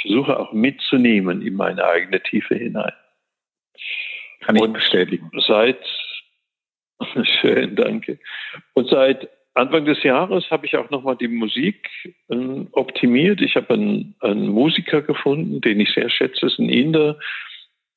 versuche 0.00 0.38
auch 0.38 0.52
mitzunehmen 0.52 1.42
in 1.42 1.54
meine 1.54 1.84
eigene 1.84 2.22
Tiefe 2.22 2.54
hinein. 2.54 2.92
Kann 4.40 4.56
ich 4.56 4.62
Und 4.62 4.72
bestätigen. 4.72 5.30
Seit, 5.46 5.78
schön, 7.40 7.76
danke. 7.76 8.18
Und 8.74 8.88
seit 8.88 9.28
Anfang 9.54 9.84
des 9.84 10.02
Jahres 10.02 10.50
habe 10.50 10.66
ich 10.66 10.76
auch 10.76 10.90
nochmal 10.90 11.16
die 11.16 11.28
Musik 11.28 11.88
äh, 12.28 12.64
optimiert. 12.72 13.40
Ich 13.40 13.56
habe 13.56 13.74
einen, 13.74 14.14
einen, 14.20 14.48
Musiker 14.48 15.02
gefunden, 15.02 15.60
den 15.60 15.80
ich 15.80 15.92
sehr 15.92 16.08
schätze, 16.08 16.46
ist 16.46 16.58
ein 16.58 16.68
Inder, 16.68 17.18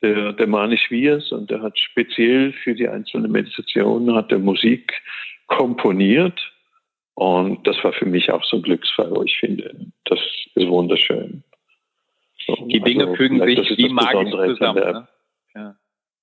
der, 0.01 0.33
der 0.33 0.47
Manish 0.47 0.89
Vias, 0.91 1.31
und 1.31 1.49
der 1.49 1.61
hat 1.61 1.77
speziell 1.79 2.51
für 2.51 2.73
die 2.73 2.87
einzelnen 2.87 3.31
Meditationen 3.31 4.15
hat 4.15 4.31
der 4.31 4.39
Musik 4.39 4.93
komponiert. 5.47 6.51
Und 7.15 7.65
das 7.67 7.81
war 7.83 7.93
für 7.93 8.07
mich 8.07 8.31
auch 8.31 8.43
so 8.43 8.57
ein 8.57 8.63
Glücksfall, 8.63 9.11
wo 9.11 9.23
ich 9.23 9.37
finde, 9.37 9.73
das 10.05 10.19
ist 10.55 10.67
wunderschön. 10.67 11.43
Die 12.47 12.82
Dinge 12.82 13.03
also, 13.06 13.15
fügen 13.15 13.39
sich 13.39 13.77
wie 13.77 13.89
magisch 13.89 14.32
zusammen. 14.32 14.84
Ne? 14.84 15.08
Ja. 15.56 15.75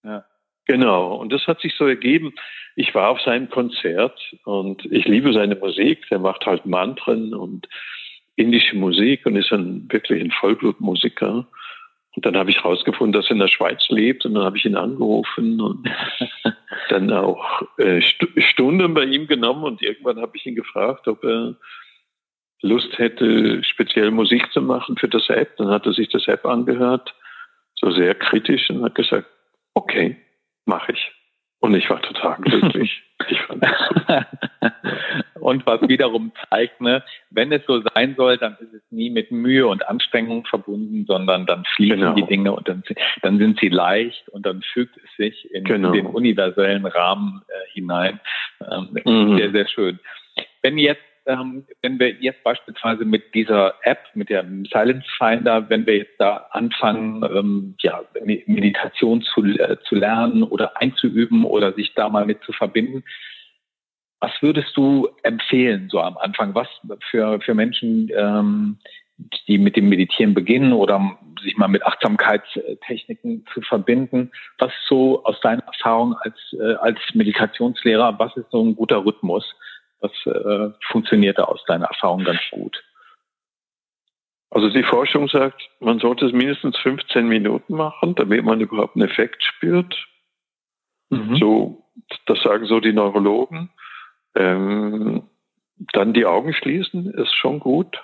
Ja. 0.04 0.24
Genau, 0.66 1.14
und 1.16 1.32
das 1.32 1.46
hat 1.46 1.60
sich 1.60 1.74
so 1.74 1.86
ergeben. 1.86 2.32
Ich 2.76 2.94
war 2.94 3.10
auf 3.10 3.20
seinem 3.20 3.50
Konzert 3.50 4.20
und 4.44 4.84
ich 4.86 5.04
liebe 5.06 5.32
seine 5.32 5.56
Musik. 5.56 6.06
Der 6.10 6.18
macht 6.18 6.46
halt 6.46 6.64
Mantren 6.66 7.34
und 7.34 7.68
indische 8.36 8.76
Musik 8.76 9.26
und 9.26 9.36
ist 9.36 9.52
ein 9.52 9.90
wirklich 9.90 10.22
ein 10.22 10.30
Vollblutmusiker. 10.30 11.46
Und 12.16 12.26
dann 12.26 12.36
habe 12.36 12.50
ich 12.50 12.56
herausgefunden, 12.56 13.12
dass 13.12 13.26
er 13.26 13.32
in 13.32 13.38
der 13.38 13.48
Schweiz 13.48 13.88
lebt 13.88 14.24
und 14.24 14.34
dann 14.34 14.44
habe 14.44 14.56
ich 14.56 14.64
ihn 14.64 14.76
angerufen 14.76 15.60
und 15.60 15.88
dann 16.88 17.12
auch 17.12 17.62
äh, 17.78 18.00
Stunden 18.00 18.94
bei 18.94 19.04
ihm 19.04 19.26
genommen 19.26 19.64
und 19.64 19.82
irgendwann 19.82 20.20
habe 20.20 20.36
ich 20.36 20.46
ihn 20.46 20.56
gefragt, 20.56 21.06
ob 21.06 21.22
er 21.24 21.56
Lust 22.62 22.98
hätte, 22.98 23.62
speziell 23.64 24.10
Musik 24.10 24.52
zu 24.52 24.60
machen 24.60 24.96
für 24.96 25.08
das 25.08 25.28
App. 25.30 25.56
Dann 25.56 25.68
hat 25.68 25.86
er 25.86 25.92
sich 25.92 26.08
das 26.08 26.28
App 26.28 26.44
angehört, 26.44 27.14
so 27.74 27.90
sehr 27.90 28.14
kritisch 28.14 28.68
und 28.70 28.82
hat 28.82 28.94
gesagt, 28.94 29.26
okay, 29.74 30.16
mache 30.66 30.92
ich. 30.92 31.12
Und 31.60 31.74
ich 31.74 31.88
war 31.90 32.00
total 32.02 32.36
glücklich. 32.40 33.02
ich 33.28 33.40
fand 33.42 33.62
das 33.62 33.88
super. 33.88 34.26
und 35.40 35.66
was 35.66 35.80
wiederum 35.88 36.32
zeigt, 36.48 36.80
ne, 36.80 37.02
wenn 37.30 37.52
es 37.52 37.64
so 37.66 37.82
sein 37.94 38.14
soll, 38.16 38.38
dann 38.38 38.56
ist 38.60 38.72
es 38.72 38.82
nie 38.90 39.10
mit 39.10 39.30
Mühe 39.30 39.66
und 39.66 39.86
Anstrengung 39.88 40.44
verbunden, 40.46 41.04
sondern 41.06 41.46
dann 41.46 41.64
fließen 41.76 42.00
genau. 42.00 42.14
die 42.14 42.26
Dinge 42.26 42.52
und 42.52 42.68
dann, 42.68 42.82
dann, 43.22 43.38
sind 43.38 43.58
sie 43.60 43.68
leicht 43.68 44.28
und 44.30 44.46
dann 44.46 44.62
fügt 44.62 44.96
es 44.96 45.16
sich 45.16 45.50
in, 45.52 45.64
genau. 45.64 45.92
den 45.92 46.06
universellen 46.06 46.86
Rahmen 46.86 47.42
äh, 47.48 47.72
hinein. 47.72 48.20
Ähm, 48.70 48.88
mhm. 49.04 49.36
Sehr, 49.36 49.50
sehr 49.50 49.68
schön. 49.68 49.98
Wenn 50.62 50.78
jetzt 50.78 51.02
ähm, 51.26 51.66
wenn 51.82 51.98
wir 51.98 52.10
jetzt 52.20 52.42
beispielsweise 52.42 53.04
mit 53.04 53.34
dieser 53.34 53.74
App, 53.82 53.98
mit 54.14 54.28
der 54.28 54.44
Silence 54.72 55.06
Finder, 55.18 55.68
wenn 55.68 55.86
wir 55.86 55.98
jetzt 55.98 56.18
da 56.18 56.48
anfangen, 56.50 57.22
ähm, 57.24 57.74
ja, 57.80 58.02
Meditation 58.24 59.22
zu, 59.22 59.44
äh, 59.44 59.76
zu 59.88 59.94
lernen 59.94 60.42
oder 60.42 60.80
einzuüben 60.80 61.44
oder 61.44 61.72
sich 61.72 61.94
da 61.94 62.08
mal 62.08 62.26
mit 62.26 62.42
zu 62.42 62.52
verbinden, 62.52 63.04
was 64.20 64.32
würdest 64.40 64.76
du 64.76 65.08
empfehlen 65.22 65.88
so 65.90 66.00
am 66.00 66.18
Anfang? 66.18 66.54
Was 66.54 66.68
für, 67.10 67.40
für 67.40 67.54
Menschen, 67.54 68.10
ähm, 68.14 68.78
die 69.48 69.58
mit 69.58 69.76
dem 69.76 69.88
Meditieren 69.88 70.34
beginnen 70.34 70.72
oder 70.72 71.18
sich 71.42 71.56
mal 71.56 71.68
mit 71.68 71.84
Achtsamkeitstechniken 71.84 73.46
zu 73.52 73.62
verbinden? 73.62 74.30
Was 74.58 74.72
so 74.86 75.24
aus 75.24 75.40
deiner 75.40 75.64
Erfahrung 75.64 76.14
als, 76.20 76.36
äh, 76.52 76.74
als 76.74 76.98
Meditationslehrer, 77.14 78.18
was 78.18 78.36
ist 78.36 78.50
so 78.50 78.62
ein 78.62 78.76
guter 78.76 79.04
Rhythmus? 79.04 79.44
Was 80.00 80.12
äh, 80.26 80.70
funktioniert 80.90 81.38
da 81.38 81.44
aus 81.44 81.64
deiner 81.66 81.86
Erfahrung 81.86 82.24
ganz 82.24 82.40
gut? 82.50 82.82
Also 84.50 84.68
die 84.68 84.82
Forschung 84.82 85.28
sagt, 85.28 85.62
man 85.78 86.00
sollte 86.00 86.26
es 86.26 86.32
mindestens 86.32 86.76
15 86.78 87.28
Minuten 87.28 87.74
machen, 87.74 88.16
damit 88.16 88.44
man 88.44 88.60
überhaupt 88.60 88.96
einen 88.96 89.08
Effekt 89.08 89.42
spürt. 89.44 89.94
Mhm. 91.10 91.36
So, 91.36 91.84
das 92.26 92.42
sagen 92.42 92.66
so 92.66 92.80
die 92.80 92.92
Neurologen. 92.92 93.70
Ähm, 94.34 95.28
dann 95.92 96.12
die 96.12 96.26
Augen 96.26 96.52
schließen 96.52 97.14
ist 97.14 97.34
schon 97.34 97.60
gut 97.60 98.02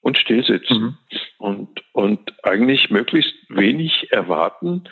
und 0.00 0.18
stillsitzen 0.18 0.80
mhm. 0.80 0.98
und 1.38 1.84
und 1.92 2.34
eigentlich 2.44 2.90
möglichst 2.90 3.34
wenig 3.48 4.12
erwarten, 4.12 4.84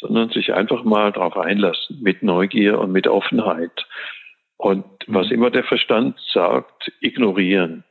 sondern 0.00 0.30
sich 0.30 0.52
einfach 0.52 0.84
mal 0.84 1.12
darauf 1.12 1.36
einlassen 1.36 2.00
mit 2.02 2.22
Neugier 2.22 2.78
und 2.78 2.92
mit 2.92 3.06
Offenheit. 3.06 3.86
Und 4.58 4.84
was 5.06 5.30
immer 5.30 5.50
der 5.50 5.64
Verstand 5.64 6.18
sagt, 6.32 6.92
ignorieren. 7.00 7.84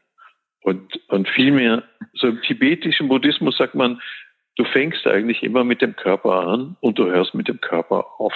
Und, 0.61 0.99
und 1.07 1.29
vielmehr, 1.29 1.83
so 2.13 2.27
im 2.27 2.41
tibetischen 2.41 3.07
Buddhismus 3.07 3.57
sagt 3.57 3.73
man, 3.73 4.01
du 4.57 4.65
fängst 4.65 5.07
eigentlich 5.07 5.43
immer 5.43 5.63
mit 5.63 5.81
dem 5.81 5.95
Körper 5.95 6.47
an 6.47 6.75
und 6.81 6.99
du 6.99 7.05
hörst 7.05 7.33
mit 7.33 7.47
dem 7.47 7.61
Körper 7.61 8.19
auf. 8.19 8.33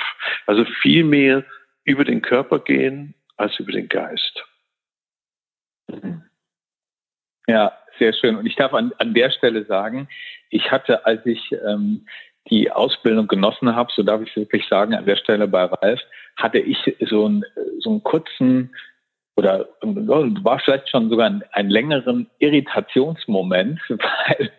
Also 0.48 0.64
viel 0.82 1.04
mehr 1.04 1.44
über 1.84 2.06
den 2.06 2.22
Körper 2.22 2.60
gehen 2.60 3.16
als 3.36 3.60
über 3.60 3.74
den 3.74 3.90
Geist. 3.90 4.46
Ja, 7.48 7.78
sehr 8.00 8.14
schön. 8.14 8.38
Und 8.38 8.46
ich 8.46 8.56
darf 8.56 8.74
an, 8.74 8.94
an 9.00 9.14
der 9.14 9.32
Stelle 9.32 9.66
sagen, 9.66 10.08
ich 10.50 10.72
hatte, 10.72 11.06
als 11.06 11.26
ich 11.26 11.52
ähm, 11.52 12.08
die 12.50 12.72
Ausbildung 12.72 13.28
genossen 13.28 13.76
habe, 13.76 13.92
so 13.96 14.04
darf 14.04 14.22
ich 14.22 14.36
wirklich 14.36 14.68
sagen, 14.68 14.94
an 14.94 15.06
der 15.06 15.16
Stelle 15.16 15.48
bei 15.48 15.66
Ralf, 15.66 16.02
hatte 16.38 16.60
ich 16.60 16.78
so 17.02 17.26
einen, 17.26 17.46
so 17.80 17.92
einen 17.92 18.04
kurzen 18.04 18.74
oder 19.36 19.70
war 19.82 20.60
vielleicht 20.60 20.90
schon 20.90 21.10
sogar 21.10 21.28
einen, 21.28 21.44
einen 21.52 21.70
längeren 21.70 22.30
Irritationsmoment, 22.40 23.80
weil 23.90 24.52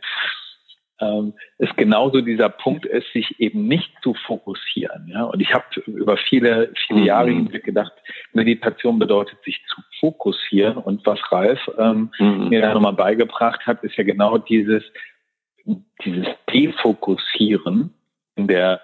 ähm, 1.00 1.34
es 1.58 1.68
genauso 1.76 2.20
dieser 2.20 2.48
Punkt 2.48 2.86
ist, 2.86 3.12
sich 3.12 3.38
eben 3.40 3.66
nicht 3.66 3.90
zu 4.02 4.14
fokussieren. 4.26 5.08
Ja? 5.08 5.24
Und 5.24 5.40
ich 5.40 5.52
habe 5.52 5.64
über 5.86 6.16
viele, 6.16 6.72
viele 6.86 7.00
mhm. 7.00 7.06
Jahre 7.06 7.30
hinweg 7.30 7.64
gedacht, 7.64 7.92
Meditation 8.32 8.98
bedeutet, 8.98 9.36
sich 9.44 9.60
zu 9.68 9.82
fokussieren. 10.00 10.76
Und 10.76 11.04
was 11.04 11.20
Ralf 11.30 11.60
ähm, 11.78 12.10
mhm. 12.18 12.48
mir 12.48 12.62
da 12.62 12.72
nochmal 12.72 12.94
beigebracht 12.94 13.66
hat, 13.66 13.82
ist 13.82 13.96
ja 13.96 14.04
genau 14.04 14.38
dieses, 14.38 14.84
dieses 16.04 16.26
Defokussieren 16.52 17.94
in 18.36 18.48
der, 18.48 18.80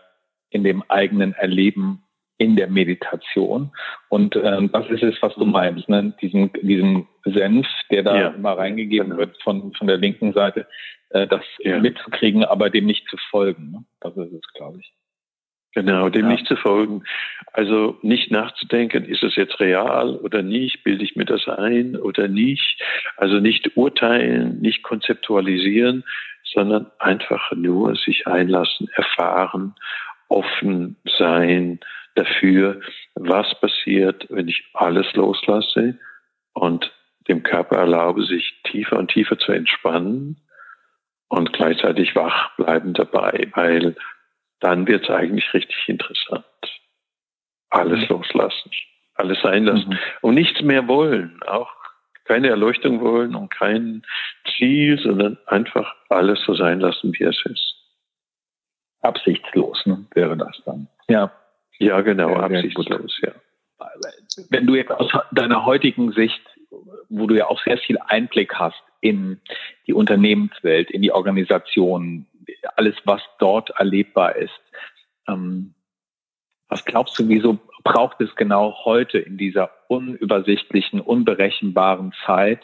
in 0.51 0.65
dem 0.65 0.83
eigenen 0.89 1.33
Erleben 1.35 2.03
in 2.39 2.55
der 2.55 2.69
Meditation. 2.69 3.73
Und 4.09 4.37
ähm, 4.37 4.71
das 4.73 4.89
ist 4.91 5.03
es, 5.03 5.21
was 5.21 5.35
du 5.35 5.45
meinst, 5.45 5.89
ne? 5.89 6.15
diesen, 6.23 6.53
diesen 6.63 7.07
Senf, 7.25 7.67
der 7.91 8.05
da 8.05 8.17
ja. 8.17 8.29
immer 8.29 8.57
reingegeben 8.57 9.11
genau. 9.11 9.21
wird 9.21 9.43
von, 9.43 9.73
von 9.75 9.87
der 9.89 9.97
linken 9.97 10.33
Seite, 10.33 10.67
äh, 11.11 11.27
das 11.27 11.43
ja. 11.59 11.81
mitzukriegen, 11.81 12.45
aber 12.45 12.71
dem 12.71 12.87
nicht 12.87 13.09
zu 13.09 13.17
folgen. 13.31 13.73
Ne? 13.73 13.85
Das 14.01 14.17
ist 14.17 14.33
es, 14.33 14.53
glaube 14.55 14.79
ich. 14.81 14.93
Genau, 15.75 16.09
dem 16.09 16.27
ja. 16.27 16.33
nicht 16.33 16.47
zu 16.47 16.57
folgen. 16.57 17.05
Also 17.53 17.99
nicht 18.03 18.31
nachzudenken, 18.31 19.05
ist 19.05 19.23
es 19.23 19.37
jetzt 19.37 19.61
real 19.61 20.17
oder 20.17 20.43
nicht, 20.43 20.83
bilde 20.83 21.05
ich 21.05 21.15
mir 21.15 21.27
das 21.27 21.47
ein 21.47 21.97
oder 21.97 22.27
nicht. 22.29 22.83
Also 23.17 23.39
nicht 23.39 23.77
urteilen, 23.77 24.61
nicht 24.61 24.83
konzeptualisieren, 24.83 26.05
sondern 26.53 26.91
einfach 26.99 27.53
nur 27.53 27.95
sich 27.97 28.27
einlassen, 28.27 28.89
erfahren, 28.95 29.75
offen 30.29 30.97
sein 31.19 31.81
dafür, 32.15 32.81
was 33.15 33.59
passiert, 33.61 34.27
wenn 34.31 34.49
ich 34.49 34.65
alles 34.75 35.13
loslasse 35.15 35.99
und 36.53 36.93
dem 37.29 37.43
Körper 37.43 37.77
erlaube, 37.77 38.25
sich 38.25 38.61
tiefer 38.65 38.99
und 38.99 39.11
tiefer 39.11 39.39
zu 39.39 39.53
entspannen 39.53 40.41
und 41.29 41.53
gleichzeitig 41.53 42.17
wach 42.17 42.57
bleiben 42.57 42.95
dabei, 42.95 43.49
weil 43.55 43.95
dann 44.61 44.87
wird 44.87 45.05
es 45.05 45.11
eigentlich 45.11 45.53
richtig 45.55 45.89
interessant. 45.89 46.45
Alles 47.71 48.01
mhm. 48.01 48.17
loslassen, 48.17 48.71
alles 49.15 49.41
sein 49.43 49.65
lassen 49.65 49.91
mhm. 49.91 49.99
und 50.23 50.35
nichts 50.35 50.61
mehr 50.63 50.89
wollen, 50.89 51.41
auch 51.47 51.71
keine 52.29 52.49
Erleuchtung 52.49 53.01
wollen 53.01 53.35
und 53.35 53.51
kein 53.51 54.03
Ziel, 54.57 54.99
sondern 54.99 55.39
einfach 55.47 55.97
alles 56.11 56.41
so 56.45 56.55
sein 56.55 56.81
lassen, 56.81 57.13
wie 57.19 57.25
es 57.25 57.41
ist. 57.47 57.75
Absichtslos 59.01 59.85
ne, 59.87 60.07
wäre 60.15 60.37
das 60.37 60.61
dann. 60.65 60.89
Ja. 61.09 61.33
Ja, 61.81 62.01
genau, 62.01 62.31
ja, 62.31 62.41
absichtslos, 62.41 63.21
ja. 63.23 63.33
Wenn 64.51 64.67
du 64.67 64.75
jetzt 64.75 64.91
aus 64.91 65.11
deiner 65.31 65.65
heutigen 65.65 66.13
Sicht, 66.13 66.43
wo 67.09 67.27
du 67.27 67.37
ja 67.37 67.47
auch 67.47 67.63
sehr 67.63 67.79
viel 67.79 67.99
Einblick 67.99 68.55
hast 68.55 68.83
in 69.01 69.41
die 69.87 69.93
Unternehmenswelt, 69.95 70.91
in 70.91 71.03
die 71.03 71.13
Organisation, 71.13 72.27
alles, 72.77 72.97
was 73.05 73.23
dort 73.39 73.71
erlebbar 73.71 74.35
ist, 74.35 74.61
ähm, 75.29 75.75
was 76.69 76.85
glaubst 76.85 77.17
du, 77.19 77.29
wieso 77.29 77.59
braucht 77.85 78.21
es 78.21 78.35
genau 78.37 78.85
heute 78.85 79.19
in 79.19 79.39
dieser 79.39 79.71
unübersichtlichen, 79.89 81.01
unberechenbaren 81.01 82.13
Zeit 82.27 82.61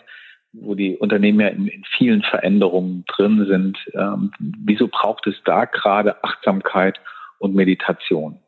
wo 0.55 0.75
die 0.75 0.97
Unternehmen 0.97 1.41
ja 1.41 1.49
in, 1.49 1.67
in 1.67 1.85
vielen 1.97 2.23
Veränderungen 2.23 3.05
drin 3.07 3.47
sind. 3.49 3.79
Ähm, 3.95 4.31
wieso 4.39 4.89
braucht 4.89 5.27
es 5.27 5.35
da 5.45 5.65
gerade 5.65 6.23
Achtsamkeit 6.23 7.01
und 7.39 7.55
Meditation? 7.55 8.41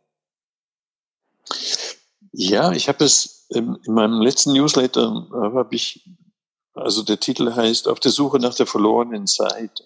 Ja, 2.33 2.73
ich 2.73 2.89
habe 2.89 3.05
es 3.05 3.47
in, 3.51 3.77
in 3.85 3.95
meinem 3.95 4.21
letzten 4.21 4.53
Newsletter 4.53 5.27
äh, 5.31 5.57
habe 5.57 5.75
ich, 5.75 6.09
also 6.75 7.03
der 7.03 7.19
Titel 7.19 7.55
heißt 7.55 7.89
Auf 7.89 8.01
der 8.01 8.13
Suche 8.13 8.39
nach 8.39 8.55
der 8.55 8.67
verlorenen 8.67 9.27
Zeit. 9.27 9.83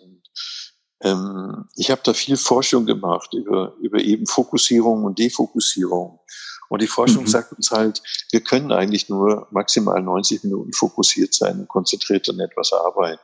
Ähm, 1.02 1.68
ich 1.76 1.90
habe 1.90 2.02
da 2.04 2.12
viel 2.12 2.36
Forschung 2.36 2.86
gemacht 2.86 3.32
über, 3.32 3.74
über 3.80 4.00
eben 4.00 4.26
Fokussierung 4.26 5.04
und 5.04 5.18
Defokussierung. 5.18 6.20
Und 6.70 6.82
die 6.82 6.86
Forschung 6.86 7.24
mhm. 7.24 7.28
sagt 7.28 7.52
uns 7.52 7.72
halt, 7.72 8.00
wir 8.30 8.42
können 8.42 8.70
eigentlich 8.70 9.08
nur 9.08 9.48
maximal 9.50 10.00
90 10.00 10.44
Minuten 10.44 10.72
fokussiert 10.72 11.34
sein 11.34 11.58
und 11.58 11.68
konzentriert 11.68 12.28
an 12.28 12.38
etwas 12.38 12.72
arbeiten. 12.72 13.20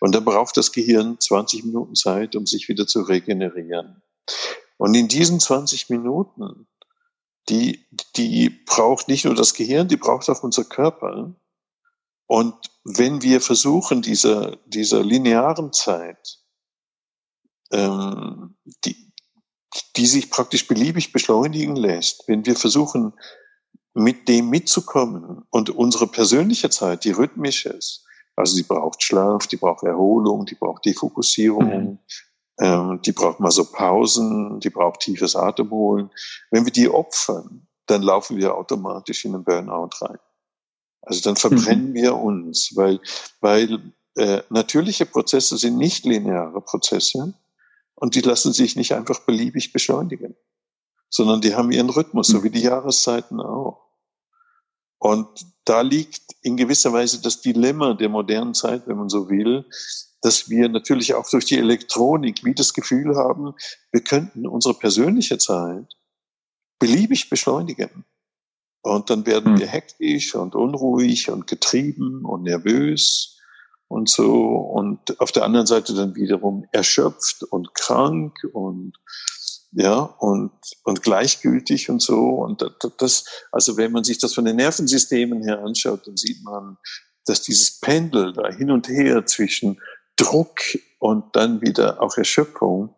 Und 0.00 0.12
dann 0.12 0.24
braucht 0.24 0.56
das 0.56 0.72
Gehirn 0.72 1.18
20 1.20 1.64
Minuten 1.64 1.94
Zeit, 1.94 2.34
um 2.34 2.46
sich 2.46 2.68
wieder 2.68 2.88
zu 2.88 3.02
regenerieren. 3.02 4.02
Und 4.76 4.94
in 4.94 5.06
diesen 5.06 5.38
20 5.38 5.88
Minuten, 5.90 6.66
die, 7.48 7.86
die 8.16 8.50
braucht 8.50 9.06
nicht 9.06 9.24
nur 9.24 9.36
das 9.36 9.54
Gehirn, 9.54 9.86
die 9.86 9.96
braucht 9.96 10.28
auch 10.28 10.42
unser 10.42 10.64
Körper. 10.64 11.32
Und 12.26 12.54
wenn 12.82 13.22
wir 13.22 13.40
versuchen, 13.40 14.02
dieser, 14.02 14.56
dieser 14.66 15.04
linearen 15.04 15.72
Zeit, 15.72 16.40
ähm, 17.70 18.56
die, 18.84 19.09
die 19.96 20.06
sich 20.06 20.30
praktisch 20.30 20.66
beliebig 20.66 21.12
beschleunigen 21.12 21.76
lässt, 21.76 22.24
wenn 22.26 22.44
wir 22.46 22.56
versuchen, 22.56 23.12
mit 23.94 24.28
dem 24.28 24.48
mitzukommen 24.50 25.42
und 25.50 25.70
unsere 25.70 26.06
persönliche 26.06 26.70
Zeit, 26.70 27.04
die 27.04 27.10
rhythmisch 27.10 27.66
ist, 27.66 28.04
also 28.36 28.56
die 28.56 28.62
braucht 28.62 29.02
Schlaf, 29.02 29.46
die 29.46 29.56
braucht 29.56 29.84
Erholung, 29.84 30.46
die 30.46 30.54
braucht 30.54 30.84
Defokussierung, 30.86 31.68
mhm. 31.68 31.98
ähm, 32.60 33.02
die 33.04 33.12
braucht 33.12 33.40
mal 33.40 33.50
so 33.50 33.64
Pausen, 33.64 34.60
die 34.60 34.70
braucht 34.70 35.00
tiefes 35.00 35.36
Atemholen. 35.36 36.10
Wenn 36.50 36.64
wir 36.64 36.72
die 36.72 36.88
opfern, 36.88 37.66
dann 37.86 38.02
laufen 38.02 38.36
wir 38.36 38.54
automatisch 38.54 39.24
in 39.24 39.34
einen 39.34 39.44
Burnout 39.44 39.90
rein. 40.00 40.18
Also 41.02 41.20
dann 41.22 41.36
verbrennen 41.36 41.90
mhm. 41.90 41.94
wir 41.94 42.16
uns, 42.16 42.72
weil, 42.76 43.00
weil 43.40 43.92
äh, 44.16 44.42
natürliche 44.50 45.06
Prozesse 45.06 45.56
sind 45.56 45.76
nicht 45.76 46.04
lineare 46.04 46.60
Prozesse, 46.60 47.34
und 48.00 48.14
die 48.14 48.22
lassen 48.22 48.52
sich 48.52 48.76
nicht 48.76 48.94
einfach 48.94 49.20
beliebig 49.20 49.72
beschleunigen, 49.72 50.34
sondern 51.10 51.40
die 51.40 51.54
haben 51.54 51.70
ihren 51.70 51.90
Rhythmus, 51.90 52.28
so 52.28 52.38
hm. 52.38 52.44
wie 52.44 52.50
die 52.50 52.62
Jahreszeiten 52.62 53.40
auch. 53.40 53.86
Und 54.98 55.46
da 55.64 55.82
liegt 55.82 56.22
in 56.42 56.56
gewisser 56.56 56.92
Weise 56.92 57.22
das 57.22 57.40
Dilemma 57.40 57.94
der 57.94 58.08
modernen 58.08 58.54
Zeit, 58.54 58.86
wenn 58.86 58.96
man 58.96 59.08
so 59.08 59.28
will, 59.30 59.64
dass 60.22 60.50
wir 60.50 60.68
natürlich 60.68 61.14
auch 61.14 61.28
durch 61.28 61.44
die 61.44 61.58
Elektronik 61.58 62.44
wie 62.44 62.54
das 62.54 62.74
Gefühl 62.74 63.16
haben, 63.16 63.54
wir 63.92 64.02
könnten 64.02 64.46
unsere 64.46 64.74
persönliche 64.74 65.38
Zeit 65.38 65.94
beliebig 66.78 67.30
beschleunigen. 67.30 68.04
Und 68.82 69.10
dann 69.10 69.26
werden 69.26 69.58
wir 69.58 69.66
hm. 69.66 69.72
hektisch 69.72 70.34
und 70.34 70.54
unruhig 70.54 71.30
und 71.30 71.46
getrieben 71.46 72.24
und 72.24 72.44
nervös 72.44 73.39
und 73.90 74.08
so. 74.08 74.56
Und 74.56 75.20
auf 75.20 75.32
der 75.32 75.44
anderen 75.44 75.66
Seite 75.66 75.94
dann 75.94 76.14
wiederum 76.14 76.64
erschöpft 76.70 77.42
und 77.42 77.74
krank 77.74 78.38
und 78.52 78.92
ja 79.72 79.98
und 79.98 80.52
und 80.84 81.02
gleichgültig 81.02 81.90
und 81.90 82.00
so. 82.00 82.28
Und 82.36 82.64
das 82.98 83.46
also 83.50 83.76
wenn 83.76 83.92
man 83.92 84.04
sich 84.04 84.18
das 84.18 84.32
von 84.32 84.44
den 84.44 84.56
Nervensystemen 84.56 85.42
her 85.42 85.62
anschaut 85.62 86.06
dann 86.06 86.16
sieht 86.16 86.42
man 86.44 86.78
dass 87.26 87.42
dieses 87.42 87.80
Pendel 87.80 88.32
da 88.32 88.48
hin 88.50 88.70
und 88.70 88.88
her 88.88 89.26
zwischen 89.26 89.80
Druck 90.16 90.60
und 90.98 91.34
dann 91.34 91.60
wieder 91.60 92.00
auch 92.00 92.16
Erschöpfung 92.16 92.94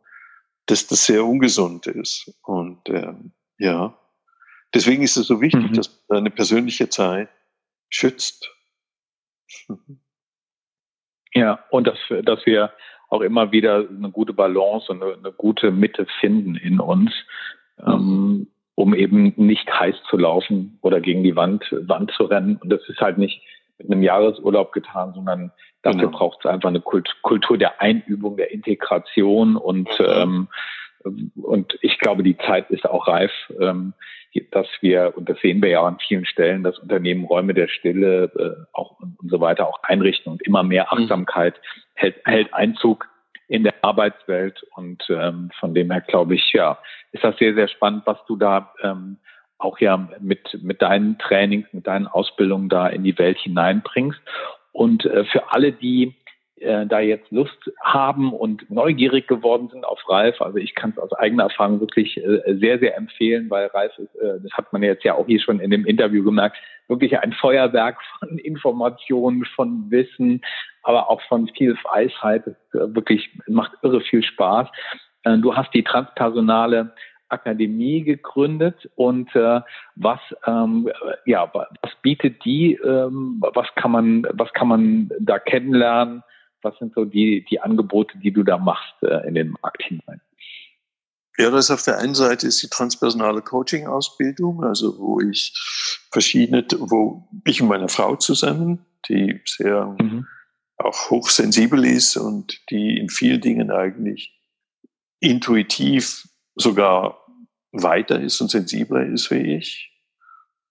dass 0.66 0.86
das 0.86 1.06
sehr 1.06 1.24
ungesund 1.24 1.88
ist. 1.88 2.30
Und 2.42 2.88
äh, 2.88 3.14
ja. 3.58 3.98
Deswegen 4.72 5.02
ist 5.02 5.16
es 5.16 5.26
so 5.26 5.40
wichtig 5.40 5.70
mhm. 5.70 5.74
dass 5.74 5.88
man 5.88 6.18
seine 6.18 6.30
persönliche 6.30 6.88
Zeit 6.88 7.30
schützt 7.88 8.48
Ja, 11.34 11.60
und 11.70 11.86
dass, 11.86 11.98
dass 12.24 12.44
wir 12.46 12.72
auch 13.08 13.20
immer 13.20 13.52
wieder 13.52 13.86
eine 13.88 14.10
gute 14.10 14.32
Balance 14.32 14.90
und 14.90 15.02
eine, 15.02 15.14
eine 15.14 15.32
gute 15.32 15.70
Mitte 15.70 16.06
finden 16.20 16.56
in 16.56 16.80
uns, 16.80 17.12
ähm, 17.86 18.48
um 18.74 18.94
eben 18.94 19.34
nicht 19.36 19.68
heiß 19.70 19.96
zu 20.08 20.16
laufen 20.16 20.78
oder 20.82 21.00
gegen 21.00 21.22
die 21.22 21.36
Wand, 21.36 21.64
Wand 21.72 22.10
zu 22.12 22.24
rennen. 22.24 22.56
Und 22.56 22.70
das 22.70 22.80
ist 22.88 23.00
halt 23.00 23.18
nicht 23.18 23.42
mit 23.78 23.90
einem 23.90 24.02
Jahresurlaub 24.02 24.72
getan, 24.72 25.12
sondern 25.14 25.52
dafür 25.82 26.06
genau. 26.06 26.18
braucht 26.18 26.38
es 26.40 26.50
einfach 26.50 26.68
eine 26.68 26.80
Kultur 26.80 27.58
der 27.58 27.80
Einübung, 27.80 28.36
der 28.36 28.50
Integration 28.50 29.56
und 29.56 29.88
mhm. 29.98 30.06
ähm, 30.08 30.48
und 31.42 31.78
ich 31.80 31.98
glaube, 31.98 32.22
die 32.22 32.36
Zeit 32.38 32.70
ist 32.70 32.88
auch 32.88 33.06
reif, 33.06 33.32
ähm, 33.60 33.94
dass 34.50 34.66
wir, 34.80 35.12
und 35.16 35.28
das 35.28 35.38
sehen 35.40 35.62
wir 35.62 35.70
ja 35.70 35.82
an 35.82 35.98
vielen 36.06 36.24
Stellen, 36.24 36.62
dass 36.62 36.78
Unternehmen 36.78 37.24
Räume 37.24 37.54
der 37.54 37.68
Stille 37.68 38.30
äh, 38.36 38.64
auch 38.72 38.98
und, 39.00 39.16
so 39.28 39.40
weiter 39.40 39.68
auch 39.68 39.82
einrichten 39.82 40.32
und 40.32 40.42
immer 40.42 40.62
mehr 40.62 40.88
mhm. 40.90 41.02
Achtsamkeit 41.02 41.60
hält, 41.94 42.16
hält 42.24 42.52
Einzug 42.54 43.08
in 43.48 43.64
der 43.64 43.74
Arbeitswelt. 43.82 44.62
Und 44.74 45.04
ähm, 45.10 45.50
von 45.60 45.74
dem 45.74 45.90
her 45.90 46.00
glaube 46.00 46.34
ich, 46.34 46.52
ja, 46.52 46.78
ist 47.12 47.24
das 47.24 47.36
sehr, 47.36 47.54
sehr 47.54 47.68
spannend, 47.68 48.02
was 48.06 48.18
du 48.26 48.36
da 48.36 48.72
ähm, 48.82 49.18
auch 49.58 49.78
ja 49.78 50.08
mit, 50.20 50.58
mit 50.62 50.82
deinen 50.82 51.18
Trainings, 51.18 51.66
mit 51.72 51.86
deinen 51.86 52.06
Ausbildungen 52.06 52.68
da 52.68 52.88
in 52.88 53.04
die 53.04 53.18
Welt 53.18 53.38
hineinbringst. 53.38 54.20
Und 54.72 55.04
äh, 55.04 55.24
für 55.26 55.52
alle, 55.52 55.72
die 55.72 56.14
äh, 56.62 56.86
da 56.86 57.00
jetzt 57.00 57.30
Lust 57.30 57.70
haben 57.82 58.32
und 58.32 58.70
neugierig 58.70 59.26
geworden 59.26 59.68
sind 59.70 59.84
auf 59.84 60.00
Ralf. 60.08 60.40
Also 60.40 60.58
ich 60.58 60.74
kann 60.74 60.90
es 60.90 60.98
aus 60.98 61.12
eigener 61.12 61.44
Erfahrung 61.44 61.80
wirklich 61.80 62.16
äh, 62.16 62.54
sehr, 62.54 62.78
sehr 62.78 62.96
empfehlen, 62.96 63.50
weil 63.50 63.66
Ralf 63.68 63.96
ist, 63.98 64.14
äh, 64.16 64.40
das 64.42 64.52
hat 64.52 64.72
man 64.72 64.82
jetzt 64.82 65.04
ja 65.04 65.14
auch 65.14 65.26
hier 65.26 65.40
schon 65.40 65.60
in 65.60 65.70
dem 65.70 65.84
Interview 65.84 66.24
gemerkt, 66.24 66.56
wirklich 66.88 67.18
ein 67.18 67.32
Feuerwerk 67.32 67.98
von 68.18 68.38
Informationen, 68.38 69.44
von 69.56 69.90
Wissen, 69.90 70.40
aber 70.82 71.10
auch 71.10 71.20
von 71.22 71.48
viel 71.48 71.76
Weisheit. 71.84 72.44
Wirklich 72.72 73.30
macht 73.46 73.72
irre 73.82 74.00
viel 74.00 74.22
Spaß. 74.22 74.68
Du 75.24 75.54
hast 75.54 75.72
die 75.72 75.84
transpersonale 75.84 76.92
Akademie 77.32 78.02
gegründet 78.02 78.88
und 78.94 79.34
äh, 79.34 79.60
was 79.96 80.20
ähm, 80.46 80.88
ja 81.24 81.50
was 81.54 81.90
bietet 82.02 82.44
die 82.44 82.74
ähm, 82.74 83.42
was 83.54 83.66
kann 83.74 83.90
man 83.90 84.26
was 84.32 84.52
kann 84.52 84.68
man 84.68 85.10
da 85.18 85.38
kennenlernen 85.38 86.22
was 86.62 86.78
sind 86.78 86.94
so 86.94 87.04
die, 87.04 87.44
die 87.48 87.60
Angebote, 87.60 88.18
die 88.18 88.32
du 88.32 88.42
da 88.42 88.58
machst 88.58 89.02
äh, 89.02 89.26
in 89.26 89.34
den 89.34 89.54
Markt 89.62 89.82
hinein? 89.82 90.20
Ja, 91.38 91.50
das 91.50 91.70
auf 91.70 91.82
der 91.82 91.98
einen 91.98 92.14
Seite 92.14 92.46
ist 92.46 92.62
die 92.62 92.68
transpersonale 92.68 93.40
Coaching-Ausbildung, 93.40 94.62
also 94.64 94.98
wo 94.98 95.20
ich 95.20 95.54
verschiedene, 96.12 96.66
wo 96.78 97.26
ich 97.44 97.62
und 97.62 97.68
meine 97.68 97.88
Frau 97.88 98.16
zusammen, 98.16 98.84
die 99.08 99.40
sehr 99.46 99.96
mhm. 99.98 100.26
auch 100.76 101.10
hochsensibel 101.10 101.84
ist 101.84 102.16
und 102.16 102.60
die 102.70 102.98
in 102.98 103.08
vielen 103.08 103.40
Dingen 103.40 103.70
eigentlich 103.70 104.38
intuitiv 105.20 106.28
sogar 106.54 107.18
weiter 107.72 108.20
ist 108.20 108.40
und 108.42 108.50
sensibler 108.50 109.06
ist 109.06 109.30
wie 109.30 109.56
ich. 109.56 109.90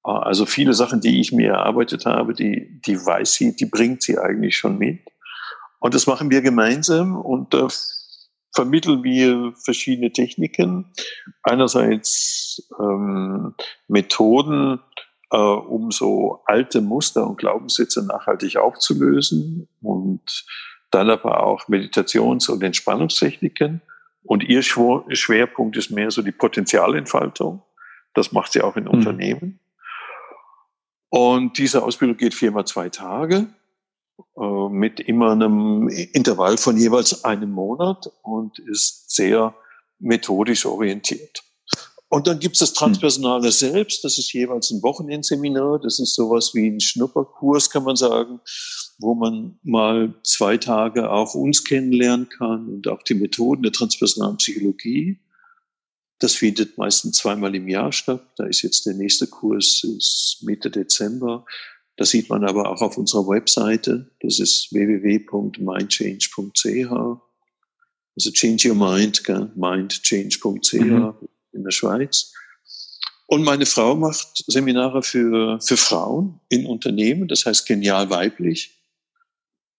Also 0.04 0.45
viele 0.45 0.73
Sachen, 0.73 1.01
die 1.01 1.19
ich 1.19 1.32
mir 1.32 1.51
erarbeitet 1.54 2.06
habe, 2.06 2.34
die, 2.34 2.82
die 2.82 2.97
weiß 2.97 3.34
sie, 3.34 3.56
die 3.56 3.65
bringt 3.65 4.04
sie 4.04 4.17
eigentlich 4.17 4.58
schon 4.58 4.77
mit. 4.77 4.99
Und 5.82 5.96
das 5.96 6.06
machen 6.08 6.30
wir 6.30 6.41
gemeinsam 6.41 7.15
und 7.15 7.56
da 7.56 7.67
vermitteln 8.54 9.04
wir 9.04 9.54
verschiedene 9.56 10.12
Techniken. 10.12 10.94
Einerseits 11.41 12.70
ähm, 12.80 13.56
Methoden, 13.88 14.80
äh, 15.32 15.38
um 15.38 15.89
so 15.89 16.41
alte 16.46 16.82
Muster 16.82 17.28
und 17.28 17.38
Glaubenssätze 17.38 18.06
nachhaltig 18.06 18.58
aufzulösen 18.58 19.67
und 19.82 20.46
dann 20.91 21.10
aber 21.10 21.44
auch 21.44 21.67
Meditations- 21.67 22.48
und 22.48 22.62
Entspannungstechniken. 22.62 23.82
Und 24.24 24.44
ihr 24.44 24.62
Schwerpunkt 24.62 25.78
ist 25.78 25.89
mehr 25.89 26.12
so 26.12 26.22
die 26.22 26.32
Potenzialentfaltung. 26.32 27.63
Das 28.13 28.32
macht 28.32 28.52
sie 28.52 28.62
auch 28.62 28.76
in 28.76 28.84
mhm. 28.84 28.91
Unternehmen. 28.91 29.60
Und 31.10 31.58
diese 31.58 31.82
Ausbildung 31.82 32.17
geht 32.17 32.36
viermal 32.36 32.65
zwei 32.65 32.89
Tage. 32.89 33.48
Äh, 34.38 34.69
mit 34.69 34.99
immer 34.99 35.31
einem 35.31 35.88
Intervall 35.89 36.57
von 36.57 36.77
jeweils 36.77 37.23
einem 37.23 37.51
Monat 37.51 38.12
und 38.23 38.60
ist 38.60 39.12
sehr 39.12 39.53
methodisch 39.99 40.65
orientiert. 40.65 41.43
Und 42.10 42.27
dann 42.27 42.39
gibt 42.39 42.55
es 42.55 42.60
das 42.60 42.73
Transpersonale 42.73 43.45
hm. 43.45 43.51
selbst, 43.51 44.03
das 44.03 44.17
ist 44.17 44.34
jeweils 44.34 44.71
ein 44.71 44.84
Wochenendseminar, 44.84 45.79
das 45.79 45.99
ist 45.99 46.13
sowas 46.13 46.51
wie 46.53 46.67
ein 46.67 46.81
Schnupperkurs, 46.81 47.69
kann 47.69 47.84
man 47.84 47.95
sagen, 47.95 48.41
wo 48.99 49.15
man 49.15 49.60
mal 49.63 50.13
zwei 50.23 50.57
Tage 50.57 51.10
auch 51.10 51.36
uns 51.36 51.63
kennenlernen 51.63 52.27
kann 52.27 52.67
und 52.67 52.88
auch 52.88 53.01
die 53.03 53.13
Methoden 53.13 53.63
der 53.63 53.71
transpersonalen 53.71 54.38
Psychologie. 54.38 55.19
Das 56.19 56.36
findet 56.36 56.77
meistens 56.77 57.17
zweimal 57.17 57.55
im 57.55 57.67
Jahr 57.67 57.91
statt. 57.91 58.23
Da 58.38 58.45
ist 58.45 58.62
jetzt 58.62 58.86
der 58.86 58.93
nächste 58.93 59.27
Kurs, 59.27 59.84
ist 59.84 60.39
Mitte 60.41 60.69
Dezember. 60.69 61.45
Das 62.02 62.10
sieht 62.10 62.30
man 62.30 62.44
aber 62.44 62.68
auch 62.68 62.82
auf 62.82 62.98
unserer 62.98 63.28
Webseite. 63.28 64.10
Das 64.22 64.40
ist 64.40 64.74
www.mindchange.ch. 64.74 66.92
Also 68.16 68.32
change 68.32 68.70
your 68.70 68.76
mind, 68.76 69.22
mindchange.ch 69.56 70.74
mhm. 70.74 71.14
in 71.52 71.64
der 71.64 71.70
Schweiz. 71.70 72.34
Und 73.28 73.44
meine 73.44 73.68
Frau 73.68 73.94
macht 73.94 74.44
Seminare 74.48 75.04
für, 75.04 75.62
für 75.62 75.78
Frauen 75.78 76.40
in 76.50 76.66
Unternehmen, 76.66 77.28
das 77.28 77.46
heißt 77.46 77.68
genial 77.68 78.10
weiblich, 78.10 78.82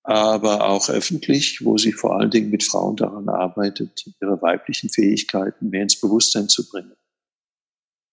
aber 0.05 0.69
auch 0.69 0.89
öffentlich, 0.91 1.65
wo 1.65 1.77
sie 1.77 1.91
vor 1.91 2.21
allen 2.21 2.31
Dingen 2.31 2.51
mit 2.51 2.63
Frauen 2.63 2.95
daran 2.95 3.29
arbeitet, 3.29 4.05
ihre 4.21 4.41
weiblichen 4.41 4.91
Fähigkeiten 4.91 5.71
mehr 5.71 5.83
ins 5.83 6.01
Bewusstsein 6.01 6.49
zu 6.49 6.69
bringen. 6.69 6.93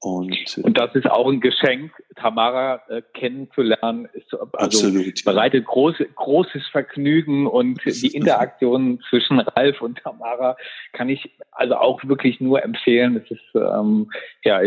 Und, 0.01 0.57
und 0.63 0.77
das 0.77 0.95
ist 0.95 1.11
auch 1.11 1.29
ein 1.29 1.41
Geschenk, 1.41 1.91
Tamara 2.15 2.81
äh, 2.87 3.01
kennenzulernen. 3.13 4.07
Ist, 4.13 4.33
also 4.33 4.47
absolut, 4.53 5.25
bereitet 5.25 5.65
große, 5.65 6.05
großes 6.15 6.67
Vergnügen 6.67 7.47
und 7.47 7.81
die 7.85 8.15
Interaktion 8.15 9.01
zwischen 9.09 9.39
Ralf 9.39 9.81
und 9.81 9.97
Tamara 9.99 10.55
kann 10.93 11.09
ich 11.09 11.29
also 11.51 11.75
auch 11.75 12.01
wirklich 12.05 12.39
nur 12.39 12.63
empfehlen. 12.63 13.17
Es 13.17 13.29
ist 13.29 13.43
ähm, 13.55 14.09
ja, 14.45 14.61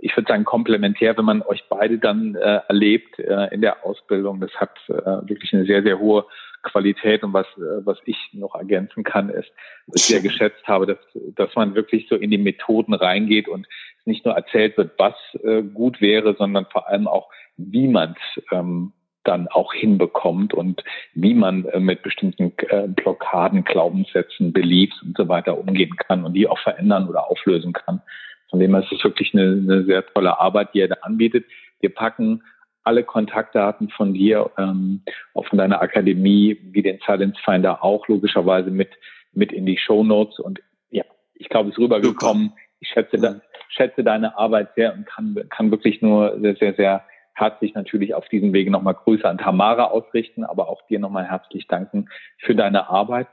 ich 0.00 0.16
würde 0.16 0.28
sagen 0.28 0.44
komplementär, 0.44 1.16
wenn 1.16 1.24
man 1.24 1.42
euch 1.42 1.64
beide 1.68 1.98
dann 1.98 2.34
äh, 2.34 2.60
erlebt 2.68 3.18
äh, 3.18 3.54
in 3.54 3.60
der 3.60 3.84
Ausbildung. 3.84 4.40
Das 4.40 4.52
hat 4.54 4.76
äh, 4.88 5.28
wirklich 5.28 5.52
eine 5.52 5.64
sehr, 5.64 5.82
sehr 5.82 5.98
hohe 5.98 6.24
Qualität 6.62 7.22
und 7.22 7.32
was, 7.32 7.46
äh, 7.56 7.84
was 7.84 7.98
ich 8.04 8.16
noch 8.32 8.54
ergänzen 8.54 9.04
kann, 9.04 9.28
ist, 9.28 9.50
was 9.86 10.00
ich 10.00 10.06
sehr 10.06 10.20
geschätzt 10.20 10.66
habe, 10.66 10.86
dass, 10.86 10.98
dass 11.36 11.54
man 11.54 11.74
wirklich 11.74 12.06
so 12.08 12.16
in 12.16 12.30
die 12.30 12.38
Methoden 12.38 12.94
reingeht 12.94 13.48
und 13.48 13.66
nicht 14.04 14.24
nur 14.24 14.34
erzählt 14.34 14.76
wird, 14.76 14.92
was 14.98 15.14
äh, 15.42 15.62
gut 15.62 16.00
wäre, 16.00 16.34
sondern 16.36 16.66
vor 16.66 16.88
allem 16.88 17.06
auch, 17.08 17.30
wie 17.56 17.88
man 17.88 18.14
es 18.18 18.42
ähm, 18.52 18.92
dann 19.24 19.48
auch 19.48 19.72
hinbekommt 19.72 20.54
und 20.54 20.84
wie 21.14 21.34
man 21.34 21.64
äh, 21.66 21.80
mit 21.80 22.02
bestimmten 22.02 22.52
äh, 22.68 22.86
Blockaden, 22.88 23.64
Glaubenssätzen, 23.64 24.52
Beliefs 24.52 25.00
und 25.02 25.16
so 25.16 25.28
weiter 25.28 25.58
umgehen 25.58 25.96
kann 25.96 26.24
und 26.24 26.34
die 26.34 26.46
auch 26.46 26.58
verändern 26.58 27.08
oder 27.08 27.30
auflösen 27.30 27.72
kann. 27.72 28.02
Von 28.50 28.60
dem 28.60 28.74
her 28.74 28.84
ist 28.84 28.92
es 28.92 29.02
wirklich 29.02 29.34
eine, 29.34 29.44
eine 29.44 29.84
sehr 29.84 30.06
tolle 30.06 30.38
Arbeit, 30.38 30.74
die 30.74 30.80
er 30.80 30.88
da 30.88 30.96
anbietet. 31.02 31.46
Wir 31.80 31.92
packen 31.92 32.42
alle 32.84 33.02
Kontaktdaten 33.02 33.88
von 33.88 34.12
dir, 34.12 34.50
ähm, 34.58 35.02
auch 35.32 35.46
von 35.46 35.58
deiner 35.58 35.80
Akademie, 35.80 36.58
wie 36.62 36.82
den 36.82 37.00
Silence 37.06 37.40
Finder 37.42 37.82
auch 37.82 38.06
logischerweise 38.08 38.70
mit, 38.70 38.90
mit 39.32 39.52
in 39.52 39.64
die 39.64 39.78
Show 39.78 40.04
Notes. 40.04 40.38
Und 40.38 40.60
ja, 40.90 41.04
ich 41.34 41.48
glaube, 41.48 41.70
es 41.70 41.76
ist 41.76 41.82
rübergekommen. 41.82 42.52
Ich 42.80 42.88
schätze, 42.90 43.16
da, 43.16 43.40
schätze 43.68 44.04
deine 44.04 44.36
Arbeit 44.36 44.74
sehr 44.76 44.94
und 44.94 45.06
kann, 45.06 45.36
kann 45.50 45.70
wirklich 45.70 46.02
nur 46.02 46.38
sehr, 46.40 46.56
sehr, 46.56 46.74
sehr 46.74 47.04
herzlich 47.34 47.74
natürlich 47.74 48.14
auf 48.14 48.28
diesem 48.28 48.52
Wege 48.52 48.70
nochmal 48.70 48.94
Grüße 48.94 49.28
an 49.28 49.38
Tamara 49.38 49.84
ausrichten, 49.84 50.44
aber 50.44 50.68
auch 50.68 50.82
dir 50.86 50.98
nochmal 50.98 51.28
herzlich 51.28 51.66
danken 51.66 52.08
für 52.38 52.54
deine 52.54 52.88
Arbeit. 52.88 53.26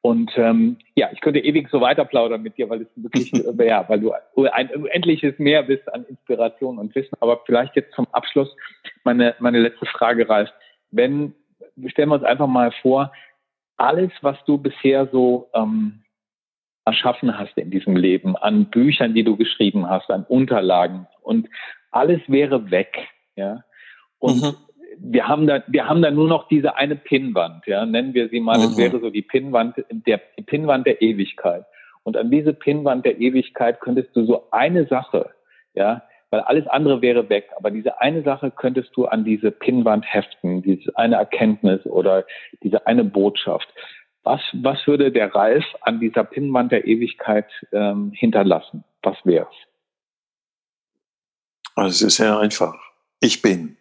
Und 0.00 0.30
ähm, 0.36 0.78
ja, 0.94 1.10
ich 1.12 1.20
könnte 1.20 1.40
ewig 1.40 1.68
so 1.70 1.80
weiter 1.80 2.04
plaudern 2.04 2.42
mit 2.42 2.56
dir, 2.56 2.70
weil 2.70 2.82
es 2.82 2.88
wirklich, 2.94 3.32
äh, 3.58 3.66
ja, 3.66 3.84
weil 3.88 4.00
du 4.00 4.12
ein 4.52 4.70
unendliches 4.70 5.38
Meer 5.38 5.64
bist 5.64 5.92
an 5.92 6.04
Inspiration 6.04 6.78
und 6.78 6.94
Wissen. 6.94 7.16
Aber 7.20 7.42
vielleicht 7.44 7.74
jetzt 7.74 7.92
zum 7.94 8.06
Abschluss 8.12 8.54
meine, 9.04 9.34
meine 9.40 9.58
letzte 9.58 9.86
Frage, 9.86 10.28
Ralf. 10.28 10.50
Wenn, 10.90 11.34
stellen 11.86 12.10
wir 12.10 12.14
uns 12.14 12.24
einfach 12.24 12.46
mal 12.46 12.72
vor, 12.80 13.12
alles, 13.76 14.10
was 14.22 14.36
du 14.44 14.58
bisher 14.58 15.08
so 15.08 15.50
ähm, 15.52 16.00
erschaffen 16.88 17.38
hast 17.38 17.56
in 17.56 17.70
diesem 17.70 17.96
Leben, 17.96 18.36
an 18.36 18.66
Büchern, 18.66 19.14
die 19.14 19.24
du 19.24 19.36
geschrieben 19.36 19.88
hast, 19.88 20.10
an 20.10 20.24
Unterlagen 20.28 21.06
und 21.22 21.48
alles 21.90 22.20
wäre 22.26 22.70
weg, 22.70 23.08
ja. 23.36 23.64
Und 24.18 24.42
mhm 24.42 24.54
wir 25.00 25.28
haben 25.28 25.46
da, 25.46 25.62
wir 25.66 25.88
haben 25.88 26.02
da 26.02 26.10
nur 26.10 26.28
noch 26.28 26.48
diese 26.48 26.76
eine 26.76 26.96
Pinnwand, 26.96 27.66
ja, 27.66 27.86
nennen 27.86 28.14
wir 28.14 28.28
sie 28.28 28.40
mal, 28.40 28.58
mhm. 28.58 28.62
das 28.62 28.76
wäre 28.76 29.00
so 29.00 29.10
die 29.10 29.22
Pinnwand, 29.22 29.76
der, 29.90 30.20
die 30.36 30.42
Pinnwand 30.42 30.86
der 30.86 31.00
Ewigkeit. 31.02 31.64
Und 32.02 32.16
an 32.16 32.30
diese 32.30 32.54
Pinnwand 32.54 33.04
der 33.04 33.18
Ewigkeit 33.20 33.80
könntest 33.80 34.14
du 34.16 34.24
so 34.24 34.48
eine 34.50 34.86
Sache, 34.86 35.30
ja, 35.74 36.02
weil 36.30 36.40
alles 36.40 36.66
andere 36.66 37.00
wäre 37.00 37.28
weg, 37.28 37.48
aber 37.56 37.70
diese 37.70 38.00
eine 38.00 38.22
Sache 38.22 38.50
könntest 38.50 38.96
du 38.96 39.06
an 39.06 39.24
diese 39.24 39.50
Pinnwand 39.50 40.04
heften, 40.06 40.62
diese 40.62 40.96
eine 40.96 41.16
Erkenntnis 41.16 41.84
oder 41.86 42.24
diese 42.62 42.86
eine 42.86 43.04
Botschaft. 43.04 43.68
Was, 44.28 44.42
was 44.52 44.86
würde 44.86 45.10
der 45.10 45.34
Ralf 45.34 45.64
an 45.80 46.00
dieser 46.00 46.22
Pinnwand 46.22 46.70
der 46.70 46.86
Ewigkeit 46.86 47.46
ähm, 47.72 48.12
hinterlassen? 48.12 48.84
Was 49.02 49.16
wäre 49.24 49.48
es? 49.50 49.56
Also 51.74 51.88
es 51.88 52.02
ist 52.02 52.16
sehr 52.16 52.38
einfach. 52.38 52.74
Ich 53.20 53.40
bin 53.40 53.78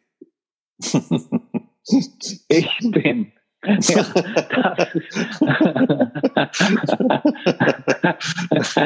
ich 2.48 2.70
bin. 2.82 3.34
Ja, 3.68 4.04
das, 4.76 4.96
ist 8.54 8.78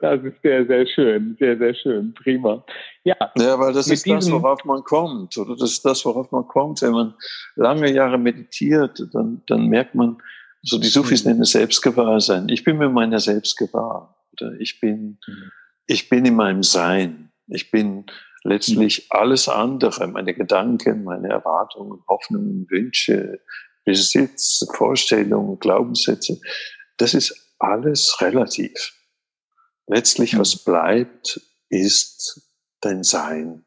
das 0.00 0.22
ist 0.22 0.42
sehr, 0.42 0.66
sehr 0.66 0.86
schön, 0.86 1.36
sehr, 1.38 1.58
sehr 1.58 1.74
schön, 1.74 2.14
prima. 2.14 2.64
Ja, 3.04 3.16
ja 3.36 3.58
weil 3.58 3.72
das 3.72 3.88
ist 3.88 4.08
das, 4.08 4.30
worauf 4.30 4.64
man 4.64 4.82
kommt, 4.82 5.36
oder 5.36 5.56
das 5.56 5.72
ist 5.72 5.84
das, 5.84 6.04
worauf 6.04 6.32
man 6.32 6.46
kommt. 6.48 6.82
Wenn 6.82 6.92
man 6.92 7.14
lange 7.54 7.92
Jahre 7.92 8.18
meditiert, 8.18 9.02
dann, 9.12 9.42
dann 9.46 9.66
merkt 9.66 9.94
man, 9.94 10.16
so 10.62 10.78
die 10.78 10.88
Sufis 10.88 11.24
mhm. 11.24 11.30
nennen 11.30 11.42
es 11.42 11.50
Selbstgewahrsein. 11.52 12.48
Ich 12.48 12.64
bin 12.64 12.78
mir 12.78 12.88
meiner 12.88 13.20
selbst 13.20 13.56
gewahr. 13.56 14.16
Oder 14.32 14.52
ich 14.58 14.80
bin, 14.80 15.18
mhm. 15.26 15.52
ich 15.86 16.08
bin 16.08 16.24
in 16.24 16.34
meinem 16.34 16.62
Sein. 16.62 17.30
Ich 17.48 17.70
bin 17.70 18.06
letztlich 18.46 19.10
alles 19.10 19.48
andere, 19.48 20.06
meine 20.06 20.34
Gedanken, 20.34 21.04
meine 21.04 21.28
Erwartungen, 21.28 22.02
Hoffnungen, 22.08 22.66
Wünsche, 22.70 23.40
Besitz, 23.84 24.66
Vorstellungen, 24.74 25.58
Glaubenssätze, 25.58 26.40
das 26.96 27.14
ist 27.14 27.54
alles 27.58 28.20
relativ. 28.20 28.94
Letztlich, 29.86 30.38
was 30.38 30.64
bleibt, 30.64 31.40
ist 31.68 32.50
dein 32.80 33.02
Sein. 33.02 33.64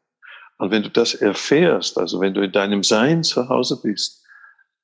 Und 0.58 0.70
wenn 0.70 0.82
du 0.82 0.90
das 0.90 1.14
erfährst, 1.14 1.96
also 1.96 2.20
wenn 2.20 2.34
du 2.34 2.42
in 2.42 2.52
deinem 2.52 2.82
Sein 2.82 3.22
zu 3.22 3.48
Hause 3.48 3.80
bist, 3.82 4.22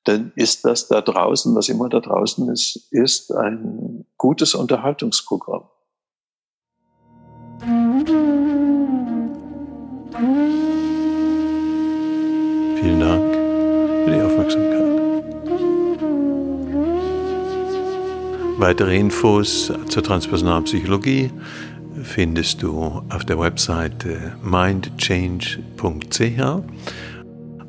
dann 0.05 0.31
ist 0.35 0.65
das 0.65 0.87
da 0.87 1.01
draußen, 1.01 1.53
was 1.55 1.69
immer 1.69 1.89
da 1.89 1.99
draußen 1.99 2.49
ist, 2.49 2.87
ist 2.91 3.31
ein 3.31 4.05
gutes 4.17 4.55
Unterhaltungsprogramm. 4.55 5.69
Vielen 10.17 10.49
Dank 12.99 13.33
für 14.03 14.11
die 14.11 14.21
Aufmerksamkeit. 14.21 14.83
Weitere 18.57 18.97
Infos 18.97 19.71
zur 19.87 20.03
transpersonalen 20.03 20.63
Psychologie 20.63 21.31
findest 22.01 22.63
du 22.63 23.03
auf 23.09 23.25
der 23.25 23.39
Webseite 23.39 24.35
mindchange.ch 24.41 25.61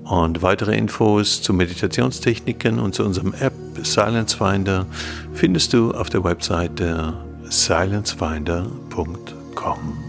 und 0.05 0.41
weitere 0.41 0.75
Infos 0.75 1.43
zu 1.43 1.53
Meditationstechniken 1.53 2.79
und 2.79 2.95
zu 2.95 3.05
unserem 3.05 3.35
App 3.35 3.53
Silence 3.83 4.35
Finder 4.35 4.87
findest 5.35 5.75
du 5.75 5.93
auf 5.93 6.09
der 6.09 6.25
Webseite 6.25 7.13
silencefinder.com. 7.51 10.08